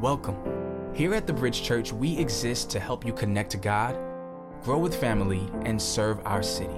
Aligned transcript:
Welcome. 0.00 0.36
Here 0.92 1.14
at 1.14 1.26
the 1.26 1.32
Bridge 1.32 1.62
Church, 1.62 1.90
we 1.90 2.18
exist 2.18 2.68
to 2.72 2.78
help 2.78 3.06
you 3.06 3.14
connect 3.14 3.50
to 3.52 3.56
God, 3.56 3.96
grow 4.62 4.76
with 4.76 4.94
family, 4.94 5.48
and 5.62 5.80
serve 5.80 6.20
our 6.26 6.42
city. 6.42 6.76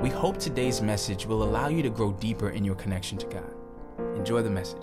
We 0.00 0.08
hope 0.08 0.38
today's 0.38 0.80
message 0.80 1.26
will 1.26 1.42
allow 1.42 1.68
you 1.68 1.82
to 1.82 1.90
grow 1.90 2.12
deeper 2.12 2.48
in 2.48 2.64
your 2.64 2.74
connection 2.74 3.18
to 3.18 3.26
God. 3.26 4.16
Enjoy 4.16 4.40
the 4.40 4.48
message. 4.48 4.82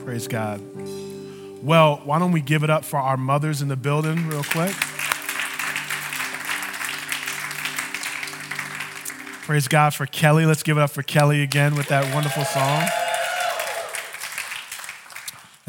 Praise 0.00 0.26
God. 0.26 0.60
Well, 1.62 2.00
why 2.04 2.18
don't 2.18 2.32
we 2.32 2.40
give 2.40 2.64
it 2.64 2.70
up 2.70 2.84
for 2.84 2.98
our 2.98 3.16
mothers 3.16 3.62
in 3.62 3.68
the 3.68 3.76
building, 3.76 4.26
real 4.26 4.42
quick? 4.42 4.74
Praise 9.46 9.68
God 9.68 9.94
for 9.94 10.06
Kelly. 10.06 10.44
Let's 10.44 10.64
give 10.64 10.76
it 10.76 10.80
up 10.80 10.90
for 10.90 11.04
Kelly 11.04 11.40
again 11.40 11.76
with 11.76 11.86
that 11.86 12.12
wonderful 12.12 12.44
song. 12.44 12.88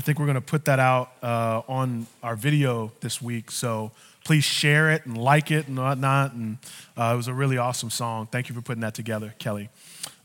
Think 0.09 0.17
we're 0.17 0.25
going 0.25 0.33
to 0.33 0.41
put 0.41 0.65
that 0.65 0.79
out 0.79 1.11
uh, 1.21 1.61
on 1.67 2.07
our 2.23 2.35
video 2.35 2.91
this 2.99 3.21
week. 3.21 3.51
So 3.51 3.91
please 4.25 4.43
share 4.43 4.89
it 4.89 5.05
and 5.05 5.15
like 5.15 5.51
it 5.51 5.67
and 5.67 5.77
whatnot. 5.77 6.33
And 6.33 6.57
uh, 6.97 7.11
it 7.13 7.15
was 7.15 7.27
a 7.27 7.33
really 7.35 7.59
awesome 7.59 7.91
song. 7.91 8.27
Thank 8.31 8.49
you 8.49 8.55
for 8.55 8.61
putting 8.61 8.81
that 8.81 8.95
together, 8.95 9.35
Kelly. 9.37 9.69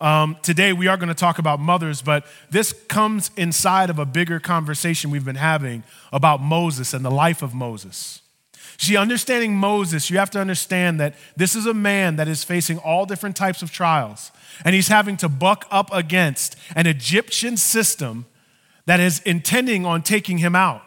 Um, 0.00 0.38
today 0.40 0.72
we 0.72 0.86
are 0.86 0.96
going 0.96 1.10
to 1.10 1.14
talk 1.14 1.38
about 1.38 1.60
mothers, 1.60 2.00
but 2.00 2.24
this 2.48 2.72
comes 2.88 3.30
inside 3.36 3.90
of 3.90 3.98
a 3.98 4.06
bigger 4.06 4.40
conversation 4.40 5.10
we've 5.10 5.22
been 5.22 5.36
having 5.36 5.82
about 6.14 6.40
Moses 6.40 6.94
and 6.94 7.04
the 7.04 7.10
life 7.10 7.42
of 7.42 7.52
Moses. 7.52 8.22
See, 8.78 8.96
understanding 8.96 9.54
Moses, 9.54 10.08
you 10.08 10.16
have 10.16 10.30
to 10.30 10.40
understand 10.40 10.98
that 11.00 11.14
this 11.36 11.54
is 11.54 11.66
a 11.66 11.74
man 11.74 12.16
that 12.16 12.26
is 12.26 12.42
facing 12.42 12.78
all 12.78 13.04
different 13.04 13.36
types 13.36 13.60
of 13.60 13.70
trials, 13.70 14.32
and 14.64 14.74
he's 14.74 14.88
having 14.88 15.18
to 15.18 15.28
buck 15.28 15.66
up 15.70 15.92
against 15.92 16.56
an 16.74 16.86
Egyptian 16.86 17.58
system 17.58 18.24
that 18.86 19.00
is 19.00 19.20
intending 19.20 19.86
on 19.86 20.02
taking 20.02 20.38
him 20.38 20.54
out. 20.54 20.82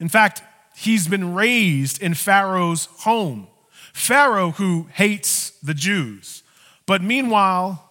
In 0.00 0.08
fact, 0.08 0.42
he's 0.76 1.08
been 1.08 1.34
raised 1.34 2.00
in 2.02 2.14
Pharaoh's 2.14 2.86
home. 3.00 3.48
Pharaoh, 3.92 4.52
who 4.52 4.88
hates 4.92 5.50
the 5.62 5.74
Jews. 5.74 6.42
But 6.86 7.02
meanwhile, 7.02 7.90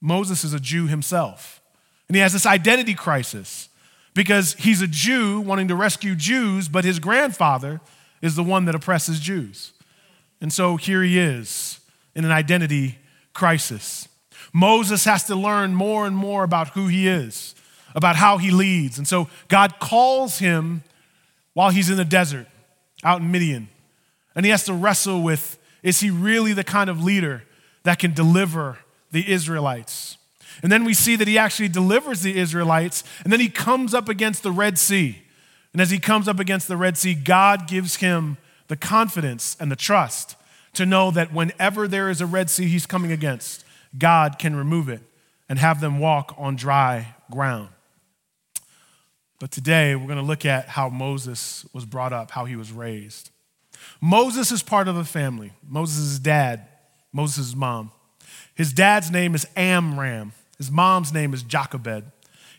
Moses 0.00 0.44
is 0.44 0.52
a 0.52 0.60
Jew 0.60 0.86
himself. 0.86 1.60
And 2.08 2.16
he 2.16 2.22
has 2.22 2.32
this 2.32 2.46
identity 2.46 2.94
crisis 2.94 3.68
because 4.14 4.54
he's 4.54 4.82
a 4.82 4.86
Jew 4.86 5.40
wanting 5.40 5.68
to 5.68 5.74
rescue 5.74 6.14
Jews, 6.14 6.68
but 6.68 6.84
his 6.84 6.98
grandfather 6.98 7.80
is 8.20 8.34
the 8.34 8.42
one 8.42 8.64
that 8.64 8.74
oppresses 8.74 9.20
Jews. 9.20 9.72
And 10.40 10.52
so 10.52 10.76
here 10.76 11.02
he 11.02 11.18
is 11.18 11.80
in 12.14 12.24
an 12.24 12.32
identity 12.32 12.98
crisis. 13.32 14.08
Moses 14.52 15.04
has 15.04 15.24
to 15.24 15.34
learn 15.34 15.74
more 15.74 16.06
and 16.06 16.16
more 16.16 16.44
about 16.44 16.70
who 16.70 16.86
he 16.86 17.06
is 17.06 17.54
about 17.94 18.16
how 18.16 18.38
he 18.38 18.50
leads. 18.50 18.98
And 18.98 19.06
so 19.06 19.28
God 19.48 19.78
calls 19.80 20.38
him 20.38 20.82
while 21.54 21.70
he's 21.70 21.90
in 21.90 21.96
the 21.96 22.04
desert 22.04 22.46
out 23.04 23.20
in 23.20 23.30
Midian. 23.30 23.68
And 24.34 24.44
he 24.44 24.50
has 24.50 24.64
to 24.64 24.72
wrestle 24.72 25.22
with 25.22 25.58
is 25.82 26.00
he 26.00 26.10
really 26.10 26.52
the 26.52 26.64
kind 26.64 26.90
of 26.90 27.02
leader 27.02 27.44
that 27.84 27.98
can 27.98 28.12
deliver 28.12 28.78
the 29.12 29.30
Israelites? 29.30 30.16
And 30.62 30.72
then 30.72 30.84
we 30.84 30.94
see 30.94 31.16
that 31.16 31.28
he 31.28 31.38
actually 31.38 31.68
delivers 31.68 32.22
the 32.22 32.36
Israelites, 32.36 33.04
and 33.22 33.32
then 33.32 33.40
he 33.40 33.48
comes 33.48 33.94
up 33.94 34.08
against 34.08 34.42
the 34.42 34.50
Red 34.50 34.76
Sea. 34.78 35.22
And 35.72 35.80
as 35.80 35.90
he 35.90 35.98
comes 35.98 36.26
up 36.26 36.40
against 36.40 36.66
the 36.66 36.76
Red 36.76 36.98
Sea, 36.98 37.14
God 37.14 37.68
gives 37.68 37.96
him 37.96 38.38
the 38.66 38.76
confidence 38.76 39.56
and 39.60 39.70
the 39.70 39.76
trust 39.76 40.36
to 40.74 40.84
know 40.84 41.10
that 41.10 41.32
whenever 41.32 41.86
there 41.86 42.10
is 42.10 42.20
a 42.20 42.26
Red 42.26 42.50
Sea 42.50 42.66
he's 42.66 42.86
coming 42.86 43.12
against, 43.12 43.64
God 43.96 44.38
can 44.38 44.56
remove 44.56 44.88
it 44.88 45.00
and 45.48 45.58
have 45.58 45.80
them 45.80 45.98
walk 45.98 46.34
on 46.36 46.56
dry 46.56 47.14
ground. 47.30 47.68
But 49.38 49.52
today 49.52 49.94
we're 49.94 50.06
going 50.06 50.18
to 50.18 50.24
look 50.24 50.44
at 50.44 50.68
how 50.68 50.88
Moses 50.88 51.64
was 51.72 51.84
brought 51.84 52.12
up, 52.12 52.32
how 52.32 52.44
he 52.44 52.56
was 52.56 52.72
raised. 52.72 53.30
Moses 54.00 54.50
is 54.50 54.62
part 54.62 54.88
of 54.88 54.96
a 54.96 55.04
family. 55.04 55.52
Moses' 55.66 56.18
dad, 56.18 56.66
Moses' 57.12 57.54
mom. 57.54 57.92
His 58.54 58.72
dad's 58.72 59.10
name 59.10 59.34
is 59.36 59.46
Amram. 59.54 60.32
His 60.56 60.70
mom's 60.70 61.12
name 61.12 61.32
is 61.32 61.44
Jochebed. 61.44 62.04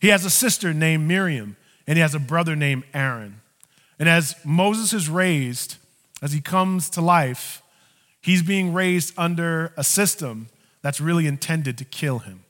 He 0.01 0.07
has 0.07 0.23
a 0.23 0.29
sister 0.29 0.73
named 0.73 1.05
Miriam, 1.05 1.57
and 1.85 1.97
he 1.97 2.01
has 2.01 2.15
a 2.15 2.19
brother 2.19 2.55
named 2.55 2.83
Aaron. 2.93 3.41
And 3.99 4.07
as 4.07 4.35
Moses 4.45 4.93
is 4.93 5.09
raised, 5.09 5.75
as 6.21 6.31
he 6.31 6.39
comes 6.39 6.89
to 6.91 7.01
life, 7.01 7.61
he's 8.21 8.41
being 8.41 8.73
raised 8.73 9.13
under 9.17 9.73
a 9.75 9.83
system 9.83 10.47
that's 10.81 11.01
really 11.01 11.27
intended 11.27 11.77
to 11.77 11.85
kill 11.85 12.19
him. 12.19 12.45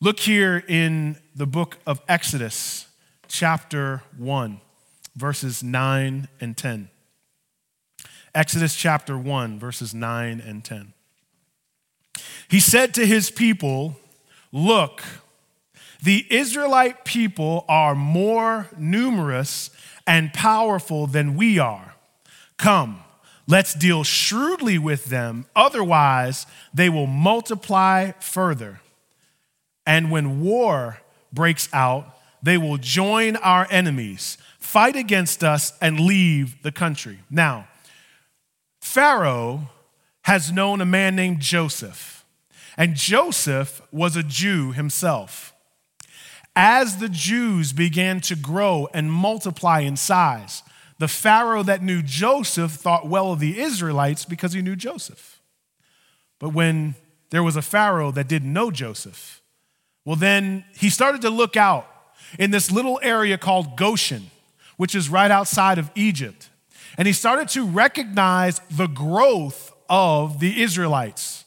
Look 0.00 0.20
here 0.20 0.64
in 0.66 1.18
the 1.36 1.46
book 1.46 1.78
of 1.86 2.00
Exodus, 2.08 2.87
chapter 3.28 4.02
1, 4.16 4.60
verses 5.14 5.62
9 5.62 6.28
and 6.40 6.56
10. 6.56 6.88
Exodus 8.34 8.74
chapter 8.74 9.16
1, 9.16 9.58
verses 9.58 9.94
9 9.94 10.40
and 10.44 10.64
10. 10.64 10.92
He 12.48 12.60
said 12.60 12.94
to 12.94 13.06
his 13.06 13.30
people, 13.30 13.96
Look, 14.52 15.02
the 16.02 16.26
Israelite 16.30 17.04
people 17.04 17.64
are 17.68 17.94
more 17.94 18.68
numerous 18.76 19.70
and 20.06 20.32
powerful 20.32 21.06
than 21.06 21.36
we 21.36 21.58
are. 21.58 21.94
Come, 22.56 23.02
let's 23.46 23.74
deal 23.74 24.04
shrewdly 24.04 24.78
with 24.78 25.06
them, 25.06 25.46
otherwise, 25.54 26.46
they 26.72 26.88
will 26.88 27.06
multiply 27.06 28.12
further. 28.20 28.80
And 29.86 30.10
when 30.10 30.40
war 30.40 30.98
breaks 31.32 31.68
out, 31.72 32.17
they 32.42 32.58
will 32.58 32.76
join 32.76 33.36
our 33.36 33.66
enemies, 33.70 34.38
fight 34.58 34.96
against 34.96 35.42
us, 35.42 35.72
and 35.80 36.00
leave 36.00 36.62
the 36.62 36.72
country. 36.72 37.20
Now, 37.30 37.68
Pharaoh 38.80 39.70
has 40.22 40.52
known 40.52 40.80
a 40.80 40.86
man 40.86 41.16
named 41.16 41.40
Joseph, 41.40 42.24
and 42.76 42.94
Joseph 42.94 43.82
was 43.90 44.16
a 44.16 44.22
Jew 44.22 44.72
himself. 44.72 45.52
As 46.54 46.98
the 46.98 47.08
Jews 47.08 47.72
began 47.72 48.20
to 48.22 48.36
grow 48.36 48.88
and 48.92 49.12
multiply 49.12 49.80
in 49.80 49.96
size, 49.96 50.62
the 50.98 51.08
Pharaoh 51.08 51.62
that 51.62 51.82
knew 51.82 52.02
Joseph 52.02 52.72
thought 52.72 53.06
well 53.06 53.32
of 53.32 53.40
the 53.40 53.60
Israelites 53.60 54.24
because 54.24 54.52
he 54.52 54.62
knew 54.62 54.74
Joseph. 54.74 55.40
But 56.40 56.50
when 56.50 56.96
there 57.30 57.42
was 57.42 57.56
a 57.56 57.62
Pharaoh 57.62 58.10
that 58.12 58.28
didn't 58.28 58.52
know 58.52 58.70
Joseph, 58.70 59.40
well, 60.04 60.16
then 60.16 60.64
he 60.76 60.90
started 60.90 61.22
to 61.22 61.30
look 61.30 61.56
out 61.56 61.86
in 62.38 62.50
this 62.50 62.70
little 62.70 62.98
area 63.02 63.38
called 63.38 63.76
Goshen, 63.76 64.30
which 64.76 64.94
is 64.94 65.08
right 65.08 65.30
outside 65.30 65.78
of 65.78 65.90
Egypt. 65.94 66.48
And 66.96 67.06
he 67.06 67.12
started 67.12 67.48
to 67.50 67.64
recognize 67.64 68.60
the 68.70 68.86
growth 68.86 69.72
of 69.88 70.40
the 70.40 70.62
Israelites. 70.62 71.44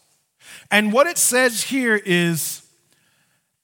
And 0.70 0.94
what 0.94 1.08
it 1.08 1.18
says 1.18 1.64
here 1.64 2.02
is, 2.06 2.64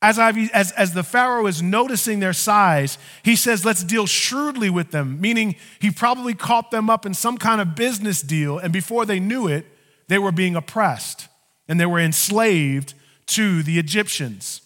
as, 0.02 0.20
I've, 0.20 0.38
as, 0.52 0.72
as 0.74 0.94
the 0.94 1.04
Pharaoh 1.04 1.48
is 1.48 1.62
noticing 1.62 2.20
their 2.20 2.34
size, 2.34 2.98
he 3.24 3.36
says, 3.36 3.64
let's 3.64 3.84
deal 3.84 4.06
shrewdly 4.06 4.70
with 4.70 4.92
them, 4.92 5.20
meaning 5.22 5.56
he 5.80 5.90
probably 5.90 6.34
caught 6.34 6.70
them 6.70 6.90
up 6.90 7.06
in 7.06 7.14
some 7.14 7.38
kind 7.38 7.62
of 7.62 7.76
business 7.76 8.22
deal, 8.22 8.58
and 8.58 8.72
before 8.74 9.06
they 9.06 9.20
knew 9.20 9.48
it, 9.48 9.66
they 10.08 10.20
were 10.20 10.32
being 10.32 10.56
oppressed 10.56 11.28
and 11.68 11.80
they 11.80 11.86
were 11.86 12.00
enslaved 12.00 12.94
to 13.28 13.64
the 13.64 13.78
Egyptians. 13.80 14.62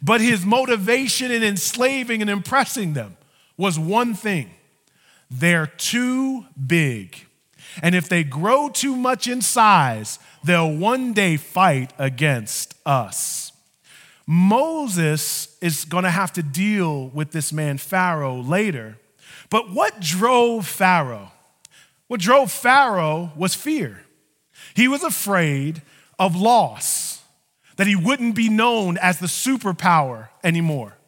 But 0.00 0.20
his 0.20 0.44
motivation 0.44 1.30
in 1.30 1.42
enslaving 1.42 2.20
and 2.20 2.30
impressing 2.30 2.92
them 2.92 3.16
was 3.56 3.78
one 3.78 4.14
thing 4.14 4.50
they're 5.30 5.66
too 5.66 6.46
big. 6.66 7.26
And 7.82 7.94
if 7.94 8.08
they 8.08 8.24
grow 8.24 8.68
too 8.70 8.96
much 8.96 9.28
in 9.28 9.42
size, 9.42 10.18
they'll 10.42 10.74
one 10.74 11.12
day 11.12 11.36
fight 11.36 11.92
against 11.98 12.74
us. 12.86 13.52
Moses 14.26 15.56
is 15.60 15.84
going 15.84 16.04
to 16.04 16.10
have 16.10 16.32
to 16.34 16.42
deal 16.42 17.08
with 17.08 17.32
this 17.32 17.52
man, 17.52 17.78
Pharaoh, 17.78 18.40
later. 18.40 18.98
But 19.50 19.70
what 19.70 20.00
drove 20.00 20.66
Pharaoh? 20.66 21.32
What 22.08 22.20
drove 22.20 22.50
Pharaoh 22.50 23.32
was 23.36 23.54
fear. 23.54 24.04
He 24.74 24.88
was 24.88 25.02
afraid 25.02 25.82
of 26.18 26.36
loss 26.36 27.07
that 27.78 27.86
he 27.86 27.96
wouldn't 27.96 28.34
be 28.34 28.48
known 28.48 28.98
as 28.98 29.18
the 29.18 29.26
superpower 29.26 30.28
anymore. 30.44 30.98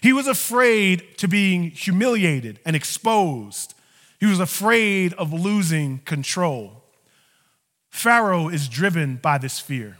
He 0.00 0.12
was 0.12 0.28
afraid 0.28 1.18
to 1.18 1.28
being 1.28 1.70
humiliated 1.70 2.60
and 2.64 2.76
exposed. 2.76 3.74
He 4.20 4.26
was 4.26 4.38
afraid 4.38 5.12
of 5.14 5.32
losing 5.32 5.98
control. 5.98 6.84
Pharaoh 7.90 8.48
is 8.48 8.68
driven 8.68 9.16
by 9.16 9.36
this 9.36 9.58
fear. 9.58 9.98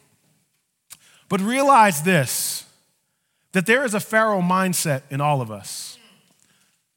But 1.28 1.40
realize 1.40 2.02
this 2.02 2.64
that 3.50 3.66
there 3.66 3.84
is 3.84 3.92
a 3.92 4.00
Pharaoh 4.00 4.40
mindset 4.40 5.02
in 5.10 5.20
all 5.20 5.42
of 5.42 5.50
us. 5.50 5.98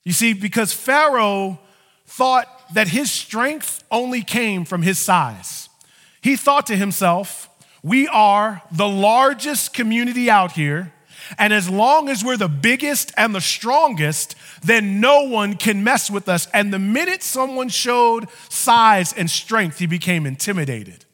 You 0.05 0.13
see, 0.13 0.31
because 0.31 0.71
Pharaoh 0.71 1.59
thought 2.05 2.47
that 2.73 2.87
his 2.87 3.11
strength 3.11 3.83
only 3.91 4.21
came 4.21 4.63
from 4.63 4.83
his 4.83 4.97
size. 4.99 5.67
He 6.21 6.37
thought 6.37 6.67
to 6.67 6.77
himself, 6.77 7.49
we 7.85 8.07
are 8.07 8.63
the 8.71 8.87
largest 8.87 9.71
community 9.71 10.27
out 10.27 10.53
here, 10.53 10.91
And 11.37 11.53
as 11.53 11.69
long 11.69 12.09
as 12.09 12.23
we're 12.23 12.37
the 12.37 12.47
biggest 12.47 13.11
and 13.17 13.33
the 13.33 13.41
strongest, 13.41 14.35
then 14.63 14.99
no 14.99 15.23
one 15.23 15.55
can 15.55 15.83
mess 15.83 16.09
with 16.09 16.29
us. 16.29 16.47
And 16.53 16.71
the 16.71 16.79
minute 16.79 17.23
someone 17.23 17.69
showed 17.69 18.27
size 18.49 19.11
and 19.13 19.29
strength, 19.29 19.79
he 19.79 19.87
became 19.87 20.25
intimidated. 20.27 21.05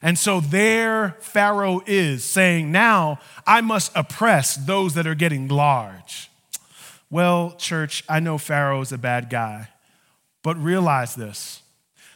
And 0.00 0.18
so 0.18 0.40
there 0.40 1.16
Pharaoh 1.20 1.82
is 1.86 2.24
saying, 2.24 2.72
Now 2.72 3.18
I 3.46 3.60
must 3.60 3.92
oppress 3.94 4.56
those 4.56 4.94
that 4.94 5.06
are 5.06 5.14
getting 5.14 5.48
large. 5.48 6.30
Well, 7.10 7.52
church, 7.58 8.02
I 8.08 8.20
know 8.20 8.38
Pharaoh 8.38 8.80
is 8.80 8.92
a 8.92 8.98
bad 8.98 9.28
guy, 9.30 9.68
but 10.42 10.56
realize 10.56 11.14
this 11.14 11.62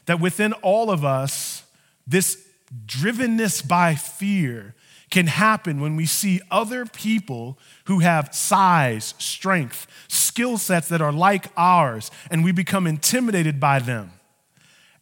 that 0.06 0.20
within 0.20 0.52
all 0.54 0.90
of 0.90 1.04
us, 1.04 1.62
this 2.06 2.43
drivenness 2.86 3.66
by 3.66 3.94
fear 3.94 4.74
can 5.10 5.26
happen 5.26 5.80
when 5.80 5.96
we 5.96 6.06
see 6.06 6.40
other 6.50 6.84
people 6.86 7.58
who 7.84 8.00
have 8.00 8.34
size, 8.34 9.14
strength, 9.18 9.86
skill 10.08 10.58
sets 10.58 10.88
that 10.88 11.00
are 11.00 11.12
like 11.12 11.46
ours, 11.56 12.10
and 12.30 12.42
we 12.42 12.52
become 12.52 12.86
intimidated 12.86 13.60
by 13.60 13.78
them. 13.78 14.10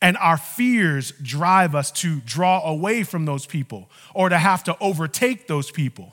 And 0.02 0.16
our 0.18 0.36
fears 0.36 1.12
drive 1.22 1.74
us 1.74 1.90
to 1.92 2.20
draw 2.20 2.66
away 2.68 3.04
from 3.04 3.24
those 3.24 3.46
people 3.46 3.88
or 4.14 4.28
to 4.28 4.36
have 4.36 4.64
to 4.64 4.76
overtake 4.80 5.46
those 5.46 5.70
people 5.70 6.12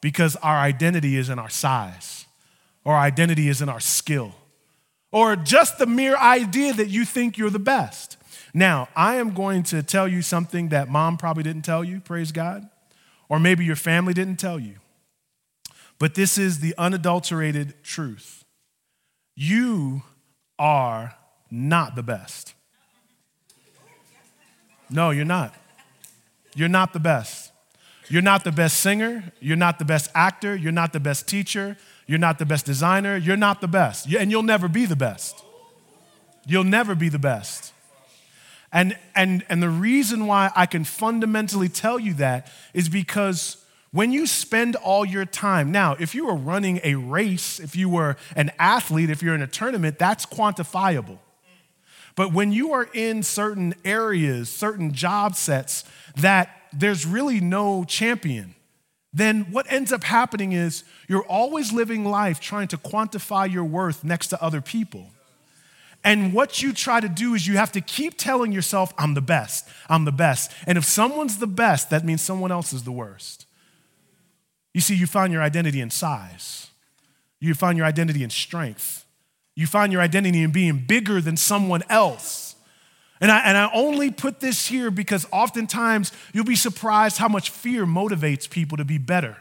because 0.00 0.36
our 0.36 0.58
identity 0.58 1.16
is 1.16 1.30
in 1.30 1.38
our 1.38 1.48
size 1.48 2.26
or 2.84 2.94
our 2.94 3.00
identity 3.00 3.48
is 3.48 3.62
in 3.62 3.68
our 3.68 3.80
skill 3.80 4.34
or 5.10 5.34
just 5.34 5.78
the 5.78 5.86
mere 5.86 6.16
idea 6.16 6.74
that 6.74 6.88
you 6.88 7.04
think 7.04 7.38
you're 7.38 7.50
the 7.50 7.58
best. 7.58 8.18
Now, 8.56 8.88
I 8.96 9.16
am 9.16 9.34
going 9.34 9.64
to 9.64 9.82
tell 9.82 10.08
you 10.08 10.22
something 10.22 10.70
that 10.70 10.88
mom 10.88 11.18
probably 11.18 11.42
didn't 11.42 11.66
tell 11.66 11.84
you, 11.84 12.00
praise 12.00 12.32
God, 12.32 12.66
or 13.28 13.38
maybe 13.38 13.66
your 13.66 13.76
family 13.76 14.14
didn't 14.14 14.36
tell 14.36 14.58
you. 14.58 14.76
But 15.98 16.14
this 16.14 16.38
is 16.38 16.60
the 16.60 16.74
unadulterated 16.78 17.74
truth. 17.84 18.46
You 19.34 20.04
are 20.58 21.16
not 21.50 21.96
the 21.96 22.02
best. 22.02 22.54
No, 24.88 25.10
you're 25.10 25.26
not. 25.26 25.54
You're 26.54 26.70
not 26.70 26.94
the 26.94 26.98
best. 26.98 27.52
You're 28.08 28.22
not 28.22 28.42
the 28.42 28.52
best 28.52 28.80
singer. 28.80 29.34
You're 29.38 29.58
not 29.58 29.78
the 29.78 29.84
best 29.84 30.10
actor. 30.14 30.56
You're 30.56 30.72
not 30.72 30.94
the 30.94 31.00
best 31.00 31.28
teacher. 31.28 31.76
You're 32.06 32.18
not 32.18 32.38
the 32.38 32.46
best 32.46 32.64
designer. 32.64 33.18
You're 33.18 33.36
not 33.36 33.60
the 33.60 33.68
best. 33.68 34.10
And 34.14 34.30
you'll 34.30 34.42
never 34.42 34.66
be 34.66 34.86
the 34.86 34.96
best. 34.96 35.44
You'll 36.46 36.64
never 36.64 36.94
be 36.94 37.10
the 37.10 37.18
best. 37.18 37.74
And, 38.76 38.94
and, 39.14 39.42
and 39.48 39.62
the 39.62 39.70
reason 39.70 40.26
why 40.26 40.52
I 40.54 40.66
can 40.66 40.84
fundamentally 40.84 41.70
tell 41.70 41.98
you 41.98 42.12
that 42.14 42.52
is 42.74 42.90
because 42.90 43.56
when 43.90 44.12
you 44.12 44.26
spend 44.26 44.76
all 44.76 45.06
your 45.06 45.24
time, 45.24 45.72
now, 45.72 45.96
if 45.98 46.14
you 46.14 46.26
were 46.26 46.34
running 46.34 46.80
a 46.84 46.96
race, 46.96 47.58
if 47.58 47.74
you 47.74 47.88
were 47.88 48.18
an 48.36 48.52
athlete, 48.58 49.08
if 49.08 49.22
you're 49.22 49.34
in 49.34 49.40
a 49.40 49.46
tournament, 49.46 49.98
that's 49.98 50.26
quantifiable. 50.26 51.16
But 52.16 52.34
when 52.34 52.52
you 52.52 52.74
are 52.74 52.86
in 52.92 53.22
certain 53.22 53.74
areas, 53.82 54.50
certain 54.50 54.92
job 54.92 55.36
sets 55.36 55.84
that 56.16 56.50
there's 56.70 57.06
really 57.06 57.40
no 57.40 57.82
champion, 57.84 58.56
then 59.10 59.46
what 59.52 59.72
ends 59.72 59.90
up 59.90 60.04
happening 60.04 60.52
is 60.52 60.84
you're 61.08 61.24
always 61.24 61.72
living 61.72 62.04
life 62.04 62.40
trying 62.40 62.68
to 62.68 62.76
quantify 62.76 63.50
your 63.50 63.64
worth 63.64 64.04
next 64.04 64.26
to 64.26 64.42
other 64.42 64.60
people. 64.60 65.12
And 66.06 66.32
what 66.32 66.62
you 66.62 66.72
try 66.72 67.00
to 67.00 67.08
do 67.08 67.34
is 67.34 67.48
you 67.48 67.56
have 67.56 67.72
to 67.72 67.80
keep 67.80 68.16
telling 68.16 68.52
yourself, 68.52 68.94
I'm 68.96 69.14
the 69.14 69.20
best, 69.20 69.68
I'm 69.88 70.04
the 70.04 70.12
best. 70.12 70.52
And 70.64 70.78
if 70.78 70.84
someone's 70.84 71.38
the 71.38 71.48
best, 71.48 71.90
that 71.90 72.04
means 72.04 72.22
someone 72.22 72.52
else 72.52 72.72
is 72.72 72.84
the 72.84 72.92
worst. 72.92 73.44
You 74.72 74.80
see, 74.80 74.94
you 74.94 75.08
find 75.08 75.32
your 75.32 75.42
identity 75.42 75.80
in 75.80 75.90
size, 75.90 76.68
you 77.40 77.54
find 77.54 77.76
your 77.76 77.88
identity 77.88 78.22
in 78.22 78.30
strength, 78.30 79.04
you 79.56 79.66
find 79.66 79.92
your 79.92 80.00
identity 80.00 80.44
in 80.44 80.52
being 80.52 80.84
bigger 80.86 81.20
than 81.20 81.36
someone 81.36 81.82
else. 81.90 82.54
And 83.20 83.32
I, 83.32 83.40
and 83.40 83.58
I 83.58 83.68
only 83.74 84.12
put 84.12 84.38
this 84.38 84.68
here 84.68 84.92
because 84.92 85.26
oftentimes 85.32 86.12
you'll 86.32 86.44
be 86.44 86.54
surprised 86.54 87.18
how 87.18 87.26
much 87.26 87.50
fear 87.50 87.84
motivates 87.84 88.48
people 88.48 88.76
to 88.76 88.84
be 88.84 88.98
better. 88.98 89.38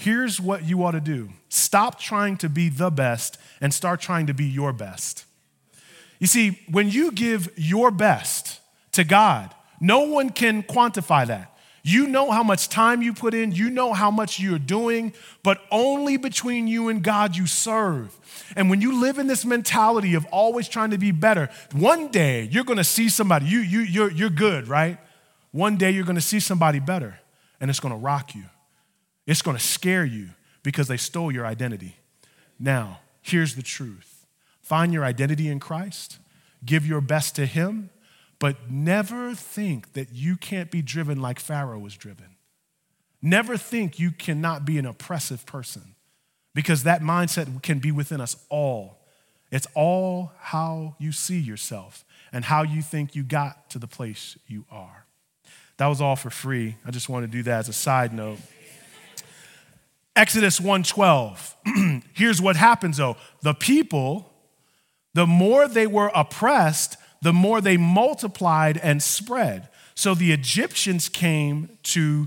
Here's 0.00 0.40
what 0.40 0.64
you 0.64 0.82
ought 0.82 0.92
to 0.92 1.00
do 1.00 1.28
stop 1.50 2.00
trying 2.00 2.38
to 2.38 2.48
be 2.48 2.70
the 2.70 2.90
best 2.90 3.36
and 3.60 3.72
start 3.72 4.00
trying 4.00 4.28
to 4.28 4.34
be 4.34 4.46
your 4.46 4.72
best. 4.72 5.26
You 6.18 6.26
see, 6.26 6.58
when 6.70 6.88
you 6.88 7.12
give 7.12 7.52
your 7.56 7.90
best 7.90 8.60
to 8.92 9.04
God, 9.04 9.54
no 9.78 10.00
one 10.04 10.30
can 10.30 10.62
quantify 10.62 11.26
that. 11.26 11.54
You 11.82 12.06
know 12.06 12.30
how 12.30 12.42
much 12.42 12.70
time 12.70 13.02
you 13.02 13.12
put 13.12 13.34
in, 13.34 13.52
you 13.52 13.68
know 13.68 13.92
how 13.92 14.10
much 14.10 14.40
you're 14.40 14.58
doing, 14.58 15.12
but 15.42 15.60
only 15.70 16.16
between 16.16 16.66
you 16.66 16.88
and 16.88 17.02
God 17.02 17.36
you 17.36 17.46
serve. 17.46 18.18
And 18.56 18.70
when 18.70 18.80
you 18.80 18.98
live 19.02 19.18
in 19.18 19.26
this 19.26 19.44
mentality 19.44 20.14
of 20.14 20.24
always 20.32 20.66
trying 20.66 20.92
to 20.92 20.98
be 20.98 21.10
better, 21.10 21.50
one 21.72 22.08
day 22.08 22.48
you're 22.50 22.64
gonna 22.64 22.84
see 22.84 23.10
somebody, 23.10 23.44
you, 23.44 23.58
you, 23.58 23.80
you're, 23.80 24.10
you're 24.10 24.30
good, 24.30 24.66
right? 24.66 24.96
One 25.52 25.76
day 25.76 25.90
you're 25.90 26.04
gonna 26.04 26.22
see 26.22 26.40
somebody 26.40 26.78
better, 26.78 27.20
and 27.60 27.68
it's 27.68 27.80
gonna 27.80 27.98
rock 27.98 28.34
you. 28.34 28.44
It's 29.30 29.42
going 29.42 29.56
to 29.56 29.62
scare 29.62 30.04
you 30.04 30.30
because 30.64 30.88
they 30.88 30.96
stole 30.96 31.30
your 31.30 31.46
identity. 31.46 31.94
Now, 32.58 32.98
here's 33.22 33.54
the 33.54 33.62
truth 33.62 34.26
find 34.60 34.92
your 34.92 35.04
identity 35.04 35.48
in 35.48 35.60
Christ, 35.60 36.18
give 36.64 36.84
your 36.84 37.00
best 37.00 37.36
to 37.36 37.46
Him, 37.46 37.90
but 38.40 38.68
never 38.68 39.36
think 39.36 39.92
that 39.92 40.12
you 40.12 40.36
can't 40.36 40.68
be 40.68 40.82
driven 40.82 41.22
like 41.22 41.38
Pharaoh 41.38 41.78
was 41.78 41.96
driven. 41.96 42.36
Never 43.22 43.56
think 43.56 44.00
you 44.00 44.10
cannot 44.10 44.64
be 44.64 44.78
an 44.78 44.86
oppressive 44.86 45.46
person 45.46 45.94
because 46.52 46.82
that 46.82 47.00
mindset 47.00 47.62
can 47.62 47.78
be 47.78 47.92
within 47.92 48.20
us 48.20 48.34
all. 48.48 48.98
It's 49.52 49.68
all 49.76 50.32
how 50.40 50.96
you 50.98 51.12
see 51.12 51.38
yourself 51.38 52.04
and 52.32 52.44
how 52.44 52.64
you 52.64 52.82
think 52.82 53.14
you 53.14 53.22
got 53.22 53.70
to 53.70 53.78
the 53.78 53.86
place 53.86 54.36
you 54.48 54.64
are. 54.72 55.06
That 55.76 55.86
was 55.86 56.00
all 56.00 56.16
for 56.16 56.30
free. 56.30 56.74
I 56.84 56.90
just 56.90 57.08
want 57.08 57.22
to 57.22 57.30
do 57.30 57.44
that 57.44 57.60
as 57.60 57.68
a 57.68 57.72
side 57.72 58.12
note. 58.12 58.40
Exodus 60.16 60.60
1:12. 60.60 62.02
Here's 62.14 62.42
what 62.42 62.56
happens 62.56 62.96
though. 62.96 63.16
The 63.42 63.54
people, 63.54 64.32
the 65.14 65.26
more 65.26 65.68
they 65.68 65.86
were 65.86 66.10
oppressed, 66.14 66.96
the 67.22 67.32
more 67.32 67.60
they 67.60 67.76
multiplied 67.76 68.78
and 68.78 69.02
spread. 69.02 69.68
So 69.94 70.14
the 70.14 70.32
Egyptians 70.32 71.10
came 71.10 71.76
to, 71.82 72.26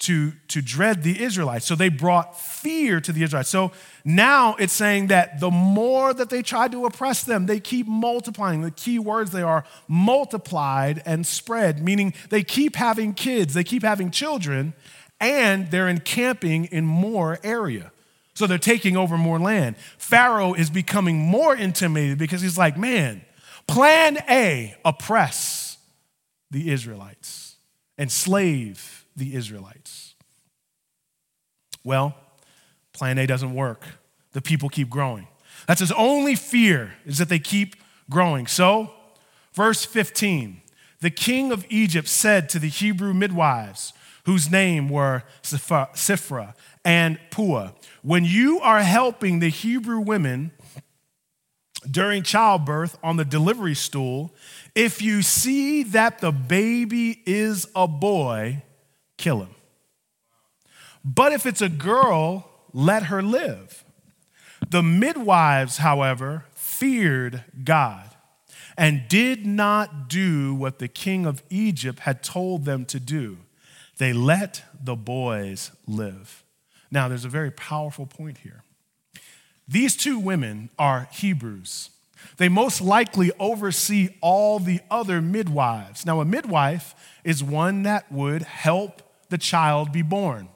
to, 0.00 0.32
to 0.48 0.60
dread 0.60 1.04
the 1.04 1.22
Israelites. 1.22 1.64
So 1.64 1.76
they 1.76 1.88
brought 1.88 2.40
fear 2.40 3.00
to 3.00 3.12
the 3.12 3.22
Israelites. 3.22 3.50
So 3.50 3.70
now 4.04 4.56
it's 4.56 4.72
saying 4.72 5.06
that 5.08 5.38
the 5.38 5.50
more 5.50 6.12
that 6.12 6.30
they 6.30 6.42
tried 6.42 6.72
to 6.72 6.86
oppress 6.86 7.22
them, 7.22 7.46
they 7.46 7.60
keep 7.60 7.86
multiplying. 7.86 8.62
The 8.62 8.72
key 8.72 8.98
words 8.98 9.30
they 9.30 9.42
are 9.42 9.64
multiplied 9.86 11.02
and 11.06 11.24
spread, 11.24 11.84
meaning 11.84 12.14
they 12.30 12.42
keep 12.42 12.74
having 12.74 13.14
kids, 13.14 13.54
they 13.54 13.64
keep 13.64 13.84
having 13.84 14.10
children, 14.10 14.74
and 15.20 15.70
they're 15.70 15.88
encamping 15.88 16.66
in 16.66 16.84
more 16.84 17.38
area. 17.42 17.92
So 18.34 18.46
they're 18.46 18.58
taking 18.58 18.96
over 18.96 19.16
more 19.16 19.38
land. 19.38 19.76
Pharaoh 19.96 20.54
is 20.54 20.68
becoming 20.68 21.18
more 21.18 21.54
intimidated 21.54 22.18
because 22.18 22.42
he's 22.42 22.58
like, 22.58 22.76
man, 22.76 23.24
plan 23.68 24.18
A, 24.28 24.76
oppress 24.84 25.78
the 26.50 26.70
Israelites, 26.70 27.56
enslave 27.96 29.04
the 29.16 29.34
Israelites. 29.36 30.14
Well, 31.84 32.14
plan 32.92 33.18
A 33.18 33.26
doesn't 33.26 33.54
work. 33.54 33.82
The 34.32 34.42
people 34.42 34.68
keep 34.68 34.90
growing. 34.90 35.28
That's 35.66 35.80
his 35.80 35.92
only 35.92 36.34
fear 36.34 36.94
is 37.06 37.18
that 37.18 37.28
they 37.28 37.38
keep 37.38 37.76
growing. 38.10 38.46
So, 38.46 38.92
verse 39.52 39.84
15, 39.84 40.60
the 41.00 41.10
king 41.10 41.52
of 41.52 41.64
Egypt 41.68 42.08
said 42.08 42.48
to 42.50 42.58
the 42.58 42.68
Hebrew 42.68 43.14
midwives, 43.14 43.92
whose 44.24 44.50
name 44.50 44.88
were 44.88 45.22
Shiphrah 45.42 46.54
and 46.84 47.18
Puah. 47.30 47.72
When 48.02 48.24
you 48.24 48.60
are 48.60 48.80
helping 48.80 49.38
the 49.38 49.48
Hebrew 49.48 50.00
women 50.00 50.52
during 51.90 52.22
childbirth 52.22 52.98
on 53.02 53.16
the 53.16 53.24
delivery 53.24 53.74
stool, 53.74 54.34
if 54.74 55.02
you 55.02 55.22
see 55.22 55.82
that 55.84 56.20
the 56.20 56.32
baby 56.32 57.22
is 57.26 57.66
a 57.74 57.86
boy, 57.86 58.62
kill 59.18 59.40
him. 59.40 59.54
But 61.04 61.32
if 61.32 61.44
it's 61.44 61.60
a 61.60 61.68
girl, 61.68 62.50
let 62.72 63.04
her 63.04 63.22
live. 63.22 63.84
The 64.70 64.82
midwives, 64.82 65.78
however, 65.78 66.46
feared 66.54 67.44
God 67.62 68.10
and 68.76 69.06
did 69.08 69.46
not 69.46 70.08
do 70.08 70.54
what 70.54 70.78
the 70.78 70.88
king 70.88 71.26
of 71.26 71.42
Egypt 71.50 72.00
had 72.00 72.22
told 72.22 72.64
them 72.64 72.84
to 72.86 72.98
do. 72.98 73.38
They 73.98 74.12
let 74.12 74.62
the 74.82 74.96
boys 74.96 75.70
live. 75.86 76.42
Now, 76.90 77.08
there's 77.08 77.24
a 77.24 77.28
very 77.28 77.50
powerful 77.50 78.06
point 78.06 78.38
here. 78.38 78.62
These 79.66 79.96
two 79.96 80.18
women 80.18 80.70
are 80.78 81.08
Hebrews. 81.12 81.90
They 82.36 82.48
most 82.48 82.80
likely 82.80 83.30
oversee 83.38 84.10
all 84.20 84.58
the 84.58 84.80
other 84.90 85.20
midwives. 85.20 86.04
Now, 86.04 86.20
a 86.20 86.24
midwife 86.24 86.94
is 87.22 87.42
one 87.42 87.82
that 87.84 88.10
would 88.10 88.42
help 88.42 89.02
the 89.30 89.38
child 89.38 89.92
be 89.92 90.02
born. 90.02 90.48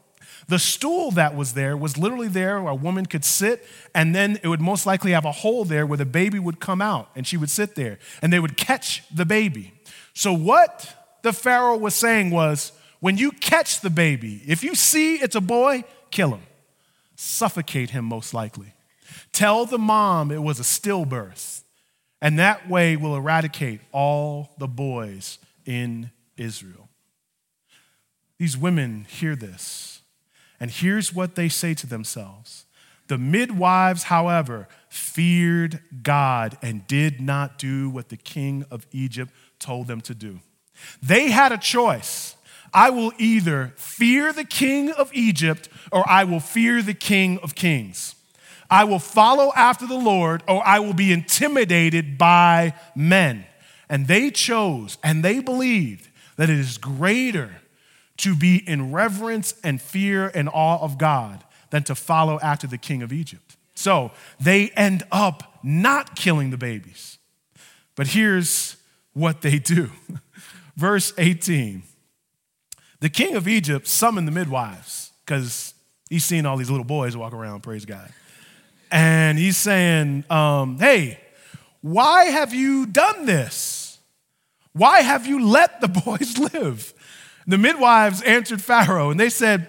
The 0.49 0.59
stool 0.59 1.11
that 1.12 1.35
was 1.35 1.52
there 1.52 1.76
was 1.76 1.99
literally 1.99 2.28
there 2.28 2.61
where 2.62 2.73
a 2.73 2.76
woman 2.76 3.04
could 3.07 3.25
sit, 3.25 3.66
and 3.95 4.14
then 4.14 4.38
it 4.42 4.49
would 4.49 4.61
most 4.61 4.87
likely 4.87 5.12
have 5.12 5.26
a 5.26 5.33
hole 5.33 5.64
there 5.64 5.87
where 5.87 5.99
the 5.99 6.07
baby 6.07 6.38
would 6.38 6.59
come 6.59 6.80
out, 6.80 7.11
and 7.14 7.26
she 7.26 7.37
would 7.37 7.50
sit 7.50 7.75
there, 7.75 7.99
and 8.23 8.33
they 8.33 8.40
would 8.40 8.57
catch 8.57 9.02
the 9.14 9.26
baby. 9.26 9.75
So, 10.14 10.33
what 10.33 11.18
the 11.23 11.35
Pharaoh 11.35 11.76
was 11.76 11.95
saying 11.95 12.30
was 12.30 12.73
when 13.00 13.17
you 13.17 13.31
catch 13.33 13.81
the 13.81 13.90
baby, 13.90 14.43
if 14.47 14.62
you 14.62 14.75
see 14.75 15.17
it's 15.17 15.37
a 15.37 15.40
boy, 15.40 15.85
kill 16.11 16.31
him, 16.31 16.43
suffocate 17.17 17.90
him 17.90 18.05
most 18.05 18.35
likely. 18.35 18.75
Tell 19.33 19.67
the 19.67 19.78
mom 19.78 20.31
it 20.31 20.43
was 20.43 20.59
a 20.59 20.64
stillbirth, 20.64 21.62
and 22.21 22.38
that 22.38 22.69
way 22.69 22.97
we'll 22.97 23.17
eradicate 23.17 23.81
all 23.93 24.50
the 24.59 24.69
boys 24.69 25.38
in 25.64 26.11
Israel. 26.37 26.88
These 28.38 28.57
women 28.57 29.07
hear 29.09 29.37
this, 29.37 30.00
and 30.61 30.71
here's 30.71 31.14
what 31.14 31.35
they 31.35 31.49
say 31.49 31.75
to 31.75 31.87
themselves. 31.87 32.64
The 33.09 33.19
midwives, 33.19 34.05
however, 34.05 34.69
feared 34.88 35.81
God 36.02 36.59
and 36.62 36.87
did 36.87 37.21
not 37.21 37.59
do 37.59 37.88
what 37.88 38.11
the 38.11 38.17
king 38.17 38.64
of 38.71 38.87
Egypt 38.93 39.33
told 39.59 39.87
them 39.87 40.00
to 40.02 40.14
do. 40.14 40.40
They 41.02 41.31
had 41.31 41.50
a 41.50 41.59
choice. 41.59 42.37
I 42.72 42.90
will 42.90 43.12
either 43.18 43.72
fear 43.76 44.32
the 44.32 44.44
king 44.44 44.90
of 44.90 45.10
Egypt 45.12 45.68
or 45.90 46.08
I 46.08 46.25
will 46.25 46.40
fear 46.40 46.82
the 46.82 46.94
king 46.94 47.38
of 47.38 47.54
kings. 47.54 48.14
I 48.70 48.84
will 48.84 48.98
follow 48.98 49.52
after 49.56 49.87
the 49.87 49.96
Lord 49.96 50.42
or 50.46 50.66
I 50.66 50.78
will 50.78 50.92
be 50.92 51.12
intimidated 51.12 52.18
by 52.18 52.75
men. 52.94 53.46
And 53.88 54.06
they 54.06 54.30
chose 54.30 54.98
and 55.02 55.25
they 55.25 55.40
believed 55.40 56.08
that 56.37 56.50
it 56.50 56.58
is 56.58 56.78
greater 56.78 57.62
to 58.18 58.34
be 58.34 58.56
in 58.68 58.92
reverence 58.92 59.54
and 59.64 59.80
fear 59.80 60.30
and 60.34 60.48
awe 60.48 60.82
of 60.82 60.98
God 60.98 61.44
than 61.70 61.84
to 61.84 61.94
follow 61.94 62.38
after 62.40 62.66
the 62.66 62.78
king 62.78 63.02
of 63.02 63.12
Egypt. 63.12 63.56
So 63.75 64.10
they 64.40 64.70
end 64.70 65.04
up 65.12 65.58
not 65.62 66.16
killing 66.16 66.50
the 66.50 66.58
babies. 66.58 67.18
But 67.94 68.08
here's 68.08 68.76
what 69.12 69.42
they 69.42 69.58
do. 69.58 69.90
Verse 70.76 71.12
18 71.16 71.82
The 73.00 73.09
king 73.09 73.37
of 73.37 73.47
Egypt 73.47 73.87
summoned 73.87 74.26
the 74.26 74.33
midwives 74.33 75.12
because 75.25 75.75
he's 76.11 76.25
seen 76.25 76.47
all 76.47 76.57
these 76.57 76.71
little 76.71 76.85
boys 76.85 77.17
walk 77.17 77.33
around, 77.33 77.62
praise 77.62 77.85
God. 77.85 78.12
And 78.90 79.38
he's 79.38 79.57
saying, 79.57 80.25
um, 80.31 80.78
Hey, 80.78 81.21
why 81.81 82.25
have 82.25 82.52
you 82.52 82.87
done 82.87 83.26
this? 83.26 83.99
Why 84.73 85.00
have 85.00 85.26
you 85.26 85.45
let 85.47 85.81
the 85.81 85.88
boys 86.05 86.38
live? 86.38 86.93
The 87.47 87.59
midwives 87.59 88.23
answered 88.23 88.61
Pharaoh 88.61 89.11
and 89.11 89.19
they 89.19 89.31
said, 89.31 89.69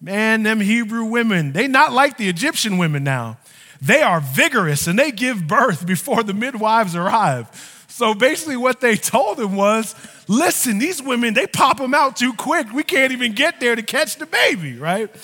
Man, 0.00 0.42
them 0.42 0.60
Hebrew 0.60 1.04
women, 1.04 1.52
they 1.52 1.68
not 1.68 1.92
like 1.92 2.16
the 2.16 2.28
Egyptian 2.28 2.78
women 2.78 3.04
now. 3.04 3.38
They 3.82 4.02
are 4.02 4.20
vigorous 4.20 4.86
and 4.86 4.98
they 4.98 5.10
give 5.10 5.46
birth 5.46 5.86
before 5.86 6.22
the 6.22 6.34
midwives 6.34 6.94
arrive. 6.94 7.79
So 7.90 8.14
basically, 8.14 8.56
what 8.56 8.80
they 8.80 8.96
told 8.96 9.38
him 9.38 9.56
was 9.56 9.94
listen, 10.28 10.78
these 10.78 11.02
women, 11.02 11.34
they 11.34 11.46
pop 11.46 11.78
them 11.78 11.92
out 11.92 12.16
too 12.16 12.32
quick. 12.32 12.72
We 12.72 12.84
can't 12.84 13.12
even 13.12 13.32
get 13.32 13.58
there 13.60 13.74
to 13.74 13.82
catch 13.82 14.16
the 14.16 14.26
baby, 14.26 14.78
right? 14.78 15.14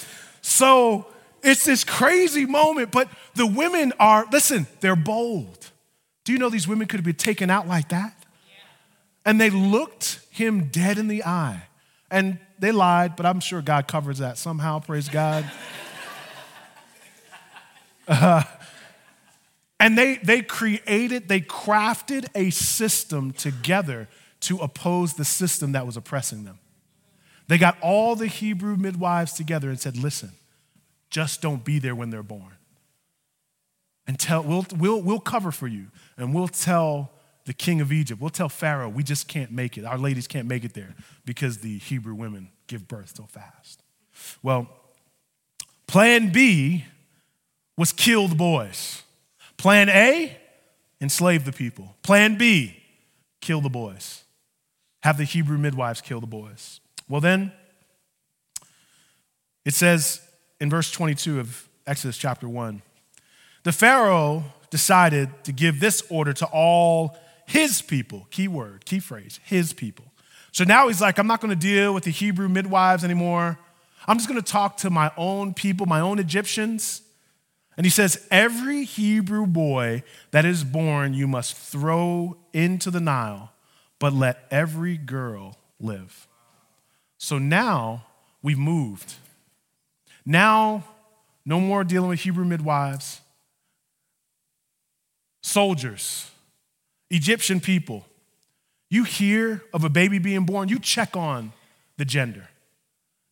So 0.43 1.07
it's 1.43 1.65
this 1.65 1.85
crazy 1.85 2.45
moment, 2.45 2.91
but 2.91 3.09
the 3.35 3.47
women 3.47 3.93
are, 4.01 4.27
listen, 4.33 4.67
they're 4.81 4.97
bold. 4.97 5.71
Do 6.25 6.33
you 6.33 6.39
know 6.39 6.51
these 6.51 6.67
women 6.67 6.89
could 6.89 6.99
have 6.99 7.05
been 7.05 7.15
taken 7.15 7.51
out 7.51 7.69
like 7.69 7.91
that? 7.91 8.13
And 9.25 9.41
they 9.41 9.51
looked 9.51 10.21
him 10.31 10.67
dead 10.67 10.99
in 10.99 11.07
the 11.09 11.25
eye. 11.25 11.63
And 12.11 12.39
they 12.59 12.73
lied, 12.73 13.17
but 13.17 13.27
I'm 13.27 13.41
sure 13.41 13.63
God 13.63 13.87
covers 13.87 14.19
that 14.19 14.39
somehow, 14.39 14.81
praise 14.81 15.09
God. 15.09 15.51
Uh, 18.09 18.41
and 19.79 19.97
they, 19.97 20.17
they 20.17 20.43
created, 20.43 21.29
they 21.29 21.41
crafted 21.41 22.27
a 22.35 22.51
system 22.51 23.33
together 23.33 24.09
to 24.41 24.59
oppose 24.59 25.15
the 25.15 25.25
system 25.25 25.73
that 25.73 25.87
was 25.87 25.97
oppressing 25.97 26.45
them. 26.45 26.59
They 27.49 27.59
got 27.59 27.77
all 27.81 28.17
the 28.17 28.27
Hebrew 28.27 28.77
midwives 28.77 29.33
together 29.33 29.69
and 29.69 29.79
said, 29.79 29.97
listen, 29.97 30.33
just 31.11 31.41
don't 31.41 31.65
be 31.65 31.79
there 31.79 31.95
when 31.95 32.11
they're 32.11 32.23
born. 32.23 32.57
And 34.07 34.19
tell, 34.19 34.43
we'll, 34.43 34.67
we'll, 34.77 35.01
we'll 35.01 35.21
cover 35.21 35.51
for 35.51 35.67
you. 35.67 35.87
And 36.17 36.35
we'll 36.35 36.49
tell 36.49 37.11
the 37.45 37.53
king 37.55 37.81
of 37.81 37.93
Egypt, 37.93 38.21
we'll 38.21 38.31
tell 38.31 38.49
Pharaoh, 38.49 38.89
we 38.89 39.03
just 39.03 39.29
can't 39.29 39.53
make 39.53 39.79
it. 39.79 39.85
Our 39.85 39.99
ladies 39.99 40.27
can't 40.27 40.49
make 40.49 40.65
it 40.65 40.75
there 40.75 40.95
because 41.25 41.59
the 41.59 41.79
Hebrew 41.79 42.15
women 42.15 42.49
give 42.67 42.89
birth 42.89 43.15
so 43.17 43.25
fast. 43.25 43.83
Well, 44.43 44.69
plan 45.87 46.33
B 46.33 46.85
was 47.77 47.93
kill 47.93 48.27
the 48.27 48.35
boys. 48.35 49.03
Plan 49.57 49.89
A, 49.89 50.37
enslave 51.01 51.45
the 51.45 51.53
people. 51.53 51.97
Plan 52.03 52.37
B, 52.37 52.77
kill 53.41 53.61
the 53.61 53.71
boys. 53.71 54.25
Have 55.03 55.19
the 55.19 55.25
Hebrew 55.25 55.59
midwives 55.59 56.01
kill 56.01 56.21
the 56.21 56.27
boys. 56.27 56.81
Well, 57.09 57.21
then, 57.21 57.53
it 59.65 59.75
says 59.75 60.21
in 60.61 60.71
verse 60.71 60.91
22 60.91 61.41
of 61.41 61.69
Exodus 61.87 62.17
chapter 62.17 62.49
1 62.49 62.83
the 63.67 63.73
Pharaoh 63.73 64.45
decided 64.71 65.29
to 65.43 65.51
give 65.51 65.81
this 65.81 66.01
order 66.09 66.33
to 66.35 66.47
all 66.47 67.17
his 67.49 67.83
people. 67.83 68.29
Key 68.31 68.47
word, 68.47 68.85
key 68.85 69.01
phrase, 69.01 69.41
his 69.43 69.73
people. 69.73 70.05
So 70.53 70.63
now 70.63 70.87
he's 70.87 71.01
like, 71.01 71.19
I'm 71.19 71.27
not 71.27 71.41
going 71.41 71.51
to 71.51 71.57
deal 71.61 71.93
with 71.93 72.05
the 72.05 72.13
Hebrew 72.13 72.49
midwives 72.49 73.03
anymore. 73.03 73.59
I'm 74.07 74.19
just 74.19 74.29
going 74.29 74.41
to 74.41 74.53
talk 74.53 74.77
to 74.79 74.91
my 74.91 75.11
own 75.17 75.53
people, 75.53 75.85
my 75.85 75.99
own 75.99 76.21
Egyptians. 76.21 77.03
And 77.77 77.85
he 77.85 77.91
says, 77.91 78.27
Every 78.31 78.85
Hebrew 78.85 79.47
boy 79.47 80.03
that 80.31 80.45
is 80.45 80.65
born 80.65 81.15
you 81.15 81.27
must 81.27 81.57
throw 81.57 82.37
into 82.53 82.91
the 82.91 83.01
Nile, 83.01 83.53
but 83.99 84.13
let 84.13 84.47
every 84.51 84.97
girl 84.97 85.57
live. 85.81 86.27
So 87.19 87.39
now 87.39 88.07
we've 88.43 88.59
moved. 88.59 89.15
Now, 90.25 90.85
no 91.45 91.61
more 91.61 91.85
dealing 91.85 92.09
with 92.09 92.21
Hebrew 92.21 92.45
midwives, 92.45 93.21
soldiers, 95.43 96.31
Egyptian 97.11 97.61
people. 97.61 98.05
You 98.89 99.05
hear 99.05 99.63
of 99.73 99.85
a 99.85 99.89
baby 99.89 100.19
being 100.19 100.45
born, 100.45 100.69
you 100.69 100.79
check 100.79 101.17
on 101.17 101.53
the 101.97 102.05
gender. 102.05 102.49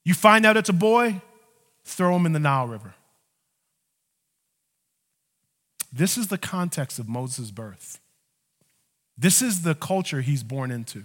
You 0.04 0.14
find 0.14 0.44
out 0.44 0.56
it's 0.56 0.68
a 0.68 0.74
boy, 0.74 1.20
throw 1.84 2.14
him 2.16 2.26
in 2.26 2.32
the 2.32 2.38
Nile 2.38 2.66
River. 2.66 2.94
This 5.96 6.18
is 6.18 6.26
the 6.26 6.38
context 6.38 6.98
of 6.98 7.08
Moses' 7.08 7.52
birth. 7.52 8.00
This 9.16 9.40
is 9.40 9.62
the 9.62 9.76
culture 9.76 10.22
he's 10.22 10.42
born 10.42 10.72
into. 10.72 11.04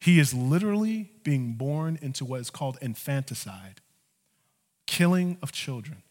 He 0.00 0.18
is 0.18 0.34
literally 0.34 1.12
being 1.22 1.52
born 1.52 2.00
into 2.02 2.24
what 2.24 2.40
is 2.40 2.50
called 2.50 2.76
infanticide, 2.82 3.80
killing 4.88 5.38
of 5.42 5.52
children. 5.52 6.02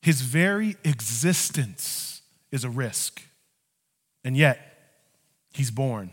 His 0.00 0.22
very 0.22 0.76
existence 0.84 2.22
is 2.50 2.64
a 2.64 2.70
risk, 2.70 3.20
and 4.24 4.34
yet 4.34 4.58
he's 5.52 5.70
born. 5.70 6.12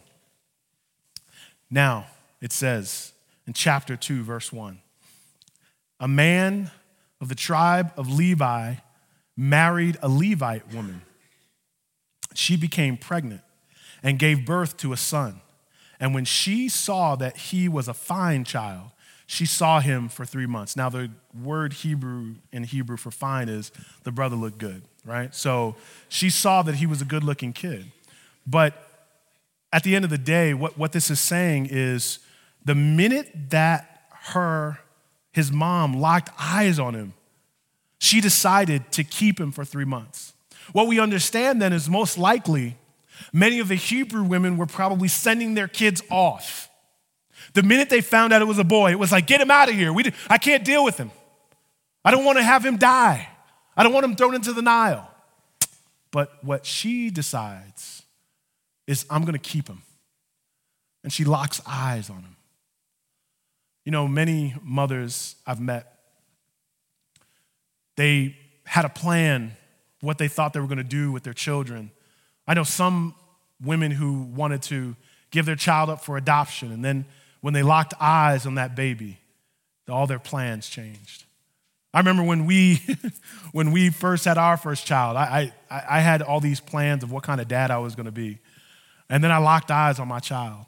Now, 1.70 2.08
it 2.42 2.52
says 2.52 3.14
in 3.48 3.54
chapter 3.54 3.96
2, 3.96 4.24
verse 4.24 4.52
1 4.52 4.82
a 6.02 6.08
man 6.10 6.72
of 7.22 7.30
the 7.30 7.36
tribe 7.36 7.94
of 7.96 8.12
Levi 8.12 8.76
married 9.42 9.98
a 10.04 10.08
Levite 10.08 10.72
woman. 10.72 11.02
She 12.36 12.56
became 12.56 12.96
pregnant 12.96 13.42
and 14.04 14.20
gave 14.20 14.46
birth 14.46 14.78
to 14.78 14.94
a 14.94 14.98
son. 14.98 15.42
And 16.00 16.14
when 16.14 16.26
she 16.26 16.70
saw 16.70 17.16
that 17.16 17.36
he 17.38 17.68
was 17.68 17.88
a 17.88 17.94
fine 17.94 18.44
child, 18.44 18.92
she 19.26 19.48
saw 19.48 19.80
him 19.80 20.10
for 20.10 20.26
three 20.26 20.46
months. 20.46 20.76
Now, 20.76 20.90
the 20.90 21.10
word 21.34 21.74
Hebrew 21.74 22.36
in 22.52 22.66
Hebrew 22.66 22.98
for 22.98 23.10
fine 23.10 23.50
is 23.50 23.72
the 24.04 24.12
brother 24.12 24.36
looked 24.36 24.60
good, 24.60 24.84
right? 25.06 25.34
So 25.34 25.76
she 26.08 26.30
saw 26.30 26.62
that 26.62 26.76
he 26.76 26.86
was 26.86 27.02
a 27.02 27.06
good 27.06 27.24
looking 27.24 27.52
kid. 27.52 27.92
But 28.46 28.76
at 29.74 29.84
the 29.84 29.96
end 29.96 30.06
of 30.06 30.12
the 30.12 30.20
day, 30.20 30.54
what, 30.54 30.78
what 30.78 30.92
this 30.92 31.10
is 31.10 31.20
saying 31.20 31.68
is 31.72 32.20
the 32.64 32.76
minute 32.76 33.50
that 33.50 34.04
her, 34.34 34.80
his 35.32 35.52
mom, 35.52 36.00
locked 36.00 36.30
eyes 36.40 36.78
on 36.78 36.94
him, 36.94 37.14
she 38.02 38.20
decided 38.20 38.92
to 38.92 39.04
keep 39.04 39.40
him 39.40 39.52
for 39.52 39.64
three 39.64 39.86
months. 39.86 40.34
What 40.72 40.88
we 40.88 41.00
understand 41.00 41.62
then 41.62 41.72
is 41.72 41.88
most 41.88 42.18
likely 42.18 42.76
many 43.32 43.60
of 43.60 43.68
the 43.68 43.76
Hebrew 43.76 44.24
women 44.24 44.58
were 44.58 44.66
probably 44.66 45.08
sending 45.08 45.54
their 45.54 45.68
kids 45.68 46.02
off. 46.10 46.68
The 47.54 47.62
minute 47.62 47.92
they 47.92 48.02
found 48.02 48.34
out 48.34 48.42
it 48.42 48.46
was 48.46 48.58
a 48.58 48.64
boy, 48.64 48.90
it 48.90 48.98
was 48.98 49.12
like, 49.12 49.28
get 49.28 49.40
him 49.40 49.52
out 49.52 49.70
of 49.70 49.76
here. 49.76 49.94
We, 49.94 50.12
I 50.28 50.40
can't 50.40 50.66
deal 50.66 50.84
with 50.84 50.98
him. 50.98 51.12
I 52.04 52.10
don't 52.10 52.26
want 52.26 52.40
to 52.40 52.44
have 52.44 52.66
him 52.66 52.78
die. 52.78 53.30
I 53.78 53.84
don't 53.84 53.94
want 53.94 54.04
him 54.04 54.16
thrown 54.16 54.34
into 54.34 54.52
the 54.52 54.64
Nile. 54.64 55.08
But 56.10 56.44
what 56.44 56.66
she 56.66 57.12
decides 57.12 58.02
is, 58.88 59.06
I'm 59.12 59.22
going 59.22 59.34
to 59.34 59.40
keep 59.40 59.68
him. 59.68 59.84
And 61.04 61.14
she 61.14 61.24
locks 61.24 61.62
eyes 61.68 62.10
on 62.10 62.18
him. 62.18 62.36
You 63.86 63.92
know, 63.92 64.08
many 64.08 64.56
mothers 64.64 65.36
I've 65.46 65.62
met 65.62 66.01
They 67.96 68.36
had 68.66 68.86
a 68.86 68.90
plan, 68.90 69.54
what 70.02 70.18
they 70.18 70.28
thought 70.28 70.54
they 70.54 70.60
were 70.60 70.68
going 70.68 70.78
to 70.78 70.84
do 70.84 71.12
with 71.12 71.24
their 71.24 71.34
children. 71.34 71.92
I 72.48 72.54
know 72.54 72.64
some 72.64 73.16
women 73.64 73.92
who 73.92 74.24
wanted 74.24 74.62
to 74.64 74.96
give 75.30 75.46
their 75.46 75.56
child 75.56 75.90
up 75.90 76.04
for 76.04 76.18
adoption, 76.18 76.72
and 76.72 76.84
then 76.84 77.06
when 77.42 77.54
they 77.54 77.64
locked 77.64 77.94
eyes 78.00 78.46
on 78.46 78.56
that 78.56 78.76
baby, 78.76 79.20
all 79.90 80.08
their 80.08 80.20
plans 80.20 80.70
changed. 80.70 81.26
I 81.94 82.00
remember 82.00 82.24
when 82.24 82.46
we, 82.46 82.82
when 83.52 83.72
we 83.72 83.90
first 83.90 84.26
had 84.26 84.38
our 84.38 84.58
first 84.58 84.86
child, 84.86 85.18
I, 85.18 85.52
I, 85.70 85.84
I 85.90 86.00
had 86.00 86.22
all 86.22 86.40
these 86.40 86.60
plans 86.60 87.04
of 87.04 87.12
what 87.12 87.24
kind 87.24 87.42
of 87.42 87.48
dad 87.48 87.72
I 87.72 87.80
was 87.80 87.96
going 87.96 88.06
to 88.06 88.12
be. 88.12 88.40
And 89.10 89.24
then 89.24 89.32
I 89.32 89.40
locked 89.40 89.72
eyes 89.72 90.00
on 90.00 90.08
my 90.08 90.20
child. 90.20 90.68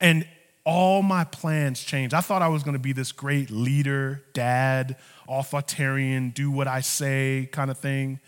And 0.00 0.26
all 0.64 1.02
my 1.02 1.24
plans 1.24 1.82
changed. 1.82 2.14
I 2.14 2.20
thought 2.20 2.42
I 2.42 2.48
was 2.48 2.62
going 2.62 2.74
to 2.74 2.80
be 2.80 2.92
this 2.92 3.12
great 3.12 3.50
leader, 3.50 4.24
dad, 4.34 4.96
authoritarian, 5.28 6.30
do 6.30 6.50
what 6.50 6.68
I 6.68 6.80
say 6.80 7.48
kind 7.52 7.70
of 7.70 7.78
thing. 7.78 8.20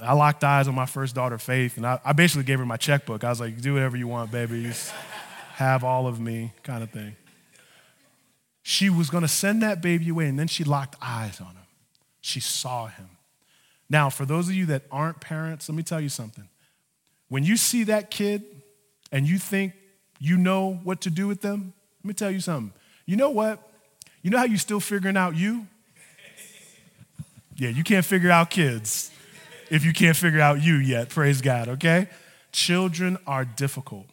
I 0.00 0.12
locked 0.12 0.44
eyes 0.44 0.68
on 0.68 0.74
my 0.74 0.86
first 0.86 1.14
daughter, 1.14 1.38
Faith, 1.38 1.76
and 1.76 1.86
I, 1.86 2.00
I 2.04 2.12
basically 2.12 2.44
gave 2.44 2.58
her 2.58 2.66
my 2.66 2.76
checkbook. 2.76 3.24
I 3.24 3.30
was 3.30 3.40
like, 3.40 3.60
do 3.60 3.74
whatever 3.74 3.96
you 3.96 4.06
want, 4.06 4.30
baby. 4.30 4.62
Just 4.62 4.92
have 5.54 5.82
all 5.82 6.06
of 6.06 6.20
me, 6.20 6.52
kind 6.62 6.82
of 6.82 6.90
thing. 6.90 7.16
She 8.62 8.90
was 8.90 9.10
going 9.10 9.22
to 9.22 9.28
send 9.28 9.62
that 9.62 9.82
baby 9.82 10.10
away, 10.10 10.26
and 10.26 10.38
then 10.38 10.46
she 10.46 10.62
locked 10.62 10.94
eyes 11.02 11.40
on 11.40 11.48
him. 11.48 11.66
She 12.20 12.38
saw 12.38 12.86
him. 12.86 13.08
Now, 13.90 14.10
for 14.10 14.24
those 14.24 14.48
of 14.48 14.54
you 14.54 14.66
that 14.66 14.82
aren't 14.92 15.20
parents, 15.20 15.68
let 15.68 15.74
me 15.74 15.82
tell 15.82 16.00
you 16.00 16.10
something. 16.10 16.48
When 17.28 17.42
you 17.42 17.56
see 17.56 17.84
that 17.84 18.10
kid 18.10 18.44
and 19.10 19.26
you 19.26 19.38
think 19.38 19.72
you 20.20 20.36
know 20.36 20.80
what 20.84 21.00
to 21.02 21.10
do 21.10 21.26
with 21.26 21.40
them, 21.40 21.72
let 22.02 22.08
me 22.08 22.14
tell 22.14 22.30
you 22.30 22.40
something. 22.40 22.72
You 23.06 23.16
know 23.16 23.30
what? 23.30 23.62
You 24.22 24.30
know 24.30 24.38
how 24.38 24.44
you're 24.44 24.58
still 24.58 24.80
figuring 24.80 25.16
out 25.16 25.36
you? 25.36 25.66
Yeah, 27.58 27.70
you 27.70 27.84
can't 27.84 28.04
figure 28.04 28.30
out 28.30 28.50
kids 28.50 29.10
if 29.70 29.84
you 29.84 29.92
can't 29.92 30.16
figure 30.16 30.40
out 30.40 30.62
you 30.62 30.76
yet, 30.76 31.08
praise 31.08 31.40
God, 31.40 31.68
okay? 31.68 32.08
Children 32.52 33.18
are 33.26 33.44
difficult. 33.44 34.06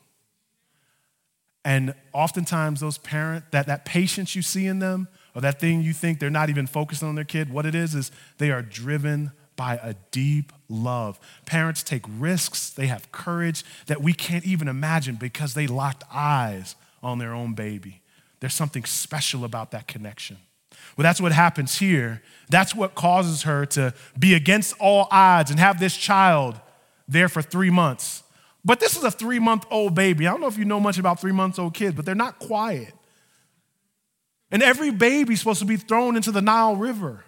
And 1.64 1.96
oftentimes 2.14 2.80
those 2.80 2.98
parents, 2.98 3.48
that, 3.52 3.68
that 3.68 3.86
patience 3.86 4.36
you 4.36 4.42
see 4.42 4.68
in 4.68 4.80
them, 4.80 5.08
or 5.34 5.42
that 5.42 5.60
thing 5.60 5.82
you 5.82 5.94
think 5.94 6.20
they're 6.20 6.30
not 6.30 6.50
even 6.50 6.68
focused 6.68 7.04
on 7.04 7.16
their 7.16 7.24
kid, 7.24 7.50
what 7.50 7.66
it 7.66 7.76
is 7.76 7.96
is 7.96 8.12
they 8.38 8.52
are 8.52 8.62
driven 8.62 9.32
by 9.56 9.80
a 9.82 9.96
deep 10.12 10.52
love. 10.70 11.20
Parents 11.46 11.82
take 11.82 12.04
risks, 12.08 12.70
they 12.70 12.88
have 12.88 13.12
courage 13.12 13.64
that 13.88 14.02
we 14.02 14.14
can't 14.14 14.46
even 14.46 14.68
imagine 14.68 15.16
because 15.16 15.54
they 15.54 15.66
locked 15.66 16.04
eyes 16.14 16.76
on 17.02 17.20
their 17.20 17.34
own 17.34 17.54
baby. 17.54 18.02
There's 18.42 18.54
something 18.54 18.84
special 18.84 19.44
about 19.44 19.72
that 19.72 19.88
connection. 19.88 20.38
Well, 20.96 21.04
that's 21.04 21.22
what 21.22 21.32
happens 21.32 21.78
here. 21.78 22.22
That's 22.50 22.76
what 22.76 22.96
causes 22.96 23.44
her 23.44 23.66
to 23.68 23.94
be 24.18 24.34
against 24.34 24.76
all 24.80 25.08
odds 25.12 25.52
and 25.52 25.60
have 25.60 25.80
this 25.80 25.96
child 25.96 26.60
there 27.08 27.30
for 27.30 27.42
three 27.42 27.70
months. 27.70 28.24
But 28.64 28.80
this 28.80 28.98
is 28.98 29.04
a 29.04 29.12
three 29.12 29.40
month 29.40 29.66
old 29.70 29.94
baby. 29.94 30.28
I 30.28 30.32
don't 30.32 30.42
know 30.42 30.48
if 30.48 30.58
you 30.58 30.66
know 30.66 30.80
much 30.80 30.98
about 30.98 31.20
three 31.22 31.32
month 31.32 31.60
old 31.60 31.74
kids, 31.74 31.96
but 31.96 32.06
they're 32.06 32.16
not 32.16 32.40
quiet. 32.40 32.94
And 34.52 34.64
every 34.64 34.92
baby's 34.92 35.40
supposed 35.40 35.60
to 35.60 35.66
be 35.66 35.78
thrown 35.78 36.16
into 36.16 36.32
the 36.32 36.42
Nile 36.42 36.76
River. 36.76 37.26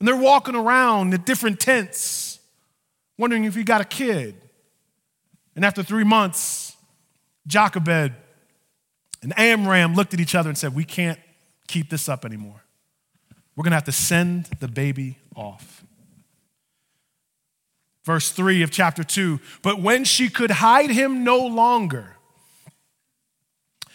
And 0.00 0.08
they're 0.08 0.16
walking 0.16 0.54
around 0.54 1.14
in 1.14 1.22
different 1.22 1.60
tents, 1.60 2.40
wondering 3.16 3.44
if 3.44 3.56
you 3.56 3.64
got 3.64 3.80
a 3.80 3.84
kid. 3.84 4.34
And 5.54 5.64
after 5.64 5.82
three 5.82 6.04
months, 6.04 6.76
Jochebed 7.46 8.12
and 9.22 9.38
Amram 9.38 9.94
looked 9.94 10.14
at 10.14 10.20
each 10.20 10.34
other 10.34 10.48
and 10.48 10.58
said, 10.58 10.74
We 10.74 10.84
can't 10.84 11.18
keep 11.66 11.90
this 11.90 12.08
up 12.08 12.24
anymore. 12.24 12.62
We're 13.56 13.62
going 13.62 13.72
to 13.72 13.76
have 13.76 13.84
to 13.84 13.92
send 13.92 14.46
the 14.60 14.68
baby 14.68 15.18
off. 15.36 15.84
Verse 18.04 18.30
3 18.30 18.62
of 18.62 18.70
chapter 18.70 19.02
2 19.02 19.40
But 19.62 19.80
when 19.80 20.04
she 20.04 20.28
could 20.28 20.50
hide 20.50 20.90
him 20.90 21.24
no 21.24 21.38
longer, 21.38 22.16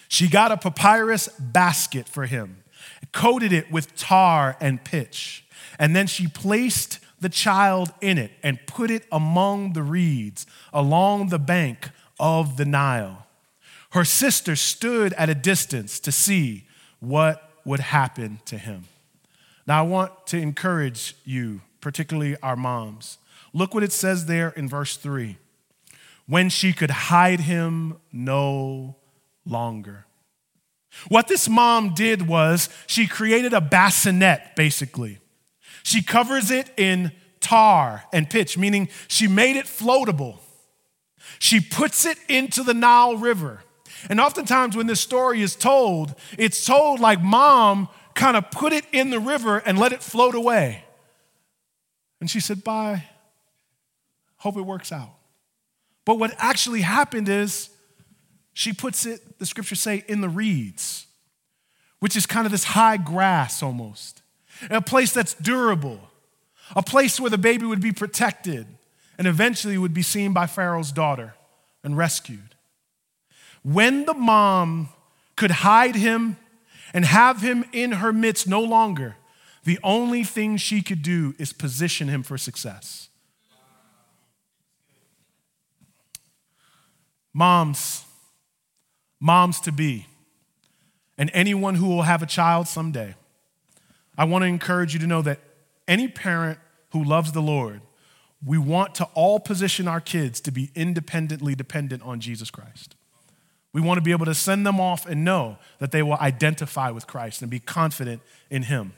she 0.08 0.28
got 0.28 0.52
a 0.52 0.58
papyrus 0.58 1.28
basket 1.40 2.10
for 2.10 2.26
him, 2.26 2.64
coated 3.12 3.54
it 3.54 3.72
with 3.72 3.96
tar 3.96 4.58
and 4.60 4.84
pitch, 4.84 5.46
and 5.78 5.96
then 5.96 6.08
she 6.08 6.28
placed 6.28 7.00
the 7.20 7.30
child 7.30 7.92
in 8.02 8.18
it 8.18 8.32
and 8.42 8.66
put 8.66 8.90
it 8.90 9.06
among 9.12 9.74
the 9.74 9.84
reeds 9.84 10.46
along 10.74 11.30
the 11.30 11.40
bank 11.40 11.90
of 12.20 12.58
the 12.58 12.66
Nile. 12.66 13.28
Her 13.92 14.06
sister 14.06 14.56
stood 14.56 15.14
at 15.14 15.30
a 15.30 15.36
distance 15.36 16.00
to 16.02 16.12
see 16.12 16.66
what 17.00 17.49
would 17.66 17.80
happen 17.80 18.40
to 18.46 18.58
him. 18.58 18.86
Now, 19.68 19.80
I 19.80 19.88
want 19.88 20.28
to 20.28 20.38
encourage 20.38 21.16
you, 21.26 21.62
particularly 21.82 22.36
our 22.42 22.56
moms. 22.56 23.18
Look 23.54 23.74
what 23.74 23.84
it 23.84 23.92
says 23.92 24.26
there 24.26 24.50
in 24.50 24.68
verse 24.68 24.98
3 24.98 25.38
when 26.28 26.50
she 26.50 26.74
could 26.74 26.92
hide 26.92 27.40
him 27.40 27.98
no 28.12 28.96
longer. 29.46 30.06
What 31.08 31.28
this 31.28 31.50
mom 31.50 31.94
did 31.94 32.28
was 32.28 32.70
she 32.86 33.08
created 33.08 33.54
a 33.54 33.62
bassinet, 33.62 34.56
basically. 34.56 35.20
She 35.82 36.04
covers 36.04 36.52
it 36.52 36.72
in 36.78 37.12
tar 37.40 38.04
and 38.14 38.30
pitch, 38.30 38.58
meaning 38.58 38.90
she 39.08 39.28
made 39.28 39.56
it 39.56 39.66
floatable. 39.66 40.38
She 41.40 41.60
puts 41.60 42.06
it 42.06 42.18
into 42.28 42.64
the 42.64 42.74
Nile 42.74 43.18
River. 43.18 43.64
And 44.08 44.20
oftentimes, 44.20 44.78
when 44.78 44.88
this 44.88 45.02
story 45.02 45.42
is 45.42 45.56
told, 45.56 46.16
it's 46.38 46.66
told 46.66 47.00
like 47.00 47.22
mom 47.22 47.90
kind 48.14 48.38
of 48.38 48.50
put 48.52 48.72
it 48.74 48.86
in 48.92 49.10
the 49.10 49.20
river 49.20 49.58
and 49.58 49.78
let 49.78 49.92
it 49.92 50.04
float 50.04 50.36
away. 50.36 50.84
And 52.20 52.30
she 52.30 52.40
said, 52.40 52.64
Bye. 52.64 53.06
Hope 54.38 54.56
it 54.56 54.62
works 54.62 54.92
out. 54.92 55.10
But 56.06 56.18
what 56.18 56.34
actually 56.38 56.82
happened 56.82 57.28
is 57.28 57.70
she 58.54 58.74
puts 58.74 59.06
it, 59.06 59.38
the 59.38 59.46
scriptures 59.46 59.80
say, 59.80 60.04
in 60.08 60.22
the 60.22 60.30
reeds, 60.30 61.08
which 62.00 62.16
is 62.16 62.26
kind 62.26 62.46
of 62.46 62.52
this 62.52 62.64
high 62.64 62.98
grass 62.98 63.62
almost, 63.62 64.22
a 64.70 64.82
place 64.82 65.12
that's 65.12 65.34
durable, 65.34 66.00
a 66.76 66.82
place 66.82 67.20
where 67.20 67.30
the 67.30 67.38
baby 67.38 67.66
would 67.66 67.82
be 67.82 67.92
protected 67.92 68.66
and 69.18 69.28
eventually 69.28 69.78
would 69.78 69.94
be 69.94 70.02
seen 70.02 70.34
by 70.34 70.48
Pharaoh's 70.48 70.92
daughter 70.92 71.36
and 71.84 71.98
rescued. 71.98 72.56
When 73.64 74.06
the 74.06 74.14
mom 74.14 74.90
could 75.36 75.52
hide 75.52 75.96
him 75.96 76.38
and 76.94 77.06
have 77.06 77.42
him 77.42 77.66
in 77.72 77.94
her 77.94 78.12
midst 78.14 78.48
no 78.48 78.62
longer, 78.62 79.16
the 79.64 79.80
only 79.84 80.24
thing 80.24 80.58
she 80.58 80.82
could 80.82 81.02
do 81.02 81.36
is 81.38 81.54
position 81.54 82.08
him 82.08 82.24
for 82.24 82.38
success. 82.38 83.10
Moms, 87.34 88.06
moms 89.20 89.60
to 89.62 89.72
be, 89.72 90.08
and 91.18 91.30
anyone 91.34 91.76
who 91.76 91.88
will 91.88 92.04
have 92.04 92.24
a 92.24 92.26
child 92.26 92.68
someday, 92.68 93.16
I 94.18 94.24
want 94.24 94.42
to 94.44 94.48
encourage 94.48 94.94
you 94.94 95.00
to 95.00 95.08
know 95.08 95.22
that 95.22 95.40
any 95.88 96.08
parent 96.08 96.60
who 96.92 97.04
loves 97.04 97.32
the 97.32 97.42
Lord, 97.42 97.82
we 98.44 98.58
want 98.58 98.96
to 98.96 99.06
all 99.14 99.40
position 99.40 99.88
our 99.88 100.02
kids 100.02 100.42
to 100.42 100.52
be 100.52 100.72
independently 100.76 101.56
dependent 101.56 102.04
on 102.04 102.20
Jesus 102.20 102.50
Christ. 102.50 102.96
We 103.72 103.82
want 103.82 103.98
to 103.98 104.02
be 104.02 104.12
able 104.12 104.26
to 104.26 104.34
send 104.34 104.66
them 104.66 104.80
off 104.80 105.06
and 105.06 105.24
know 105.24 105.58
that 105.78 105.92
they 105.92 106.02
will 106.02 106.18
identify 106.18 106.90
with 106.90 107.06
Christ 107.06 107.42
and 107.42 107.52
be 107.52 107.60
confident 107.60 108.22
in 108.50 108.64
Him. 108.64 108.94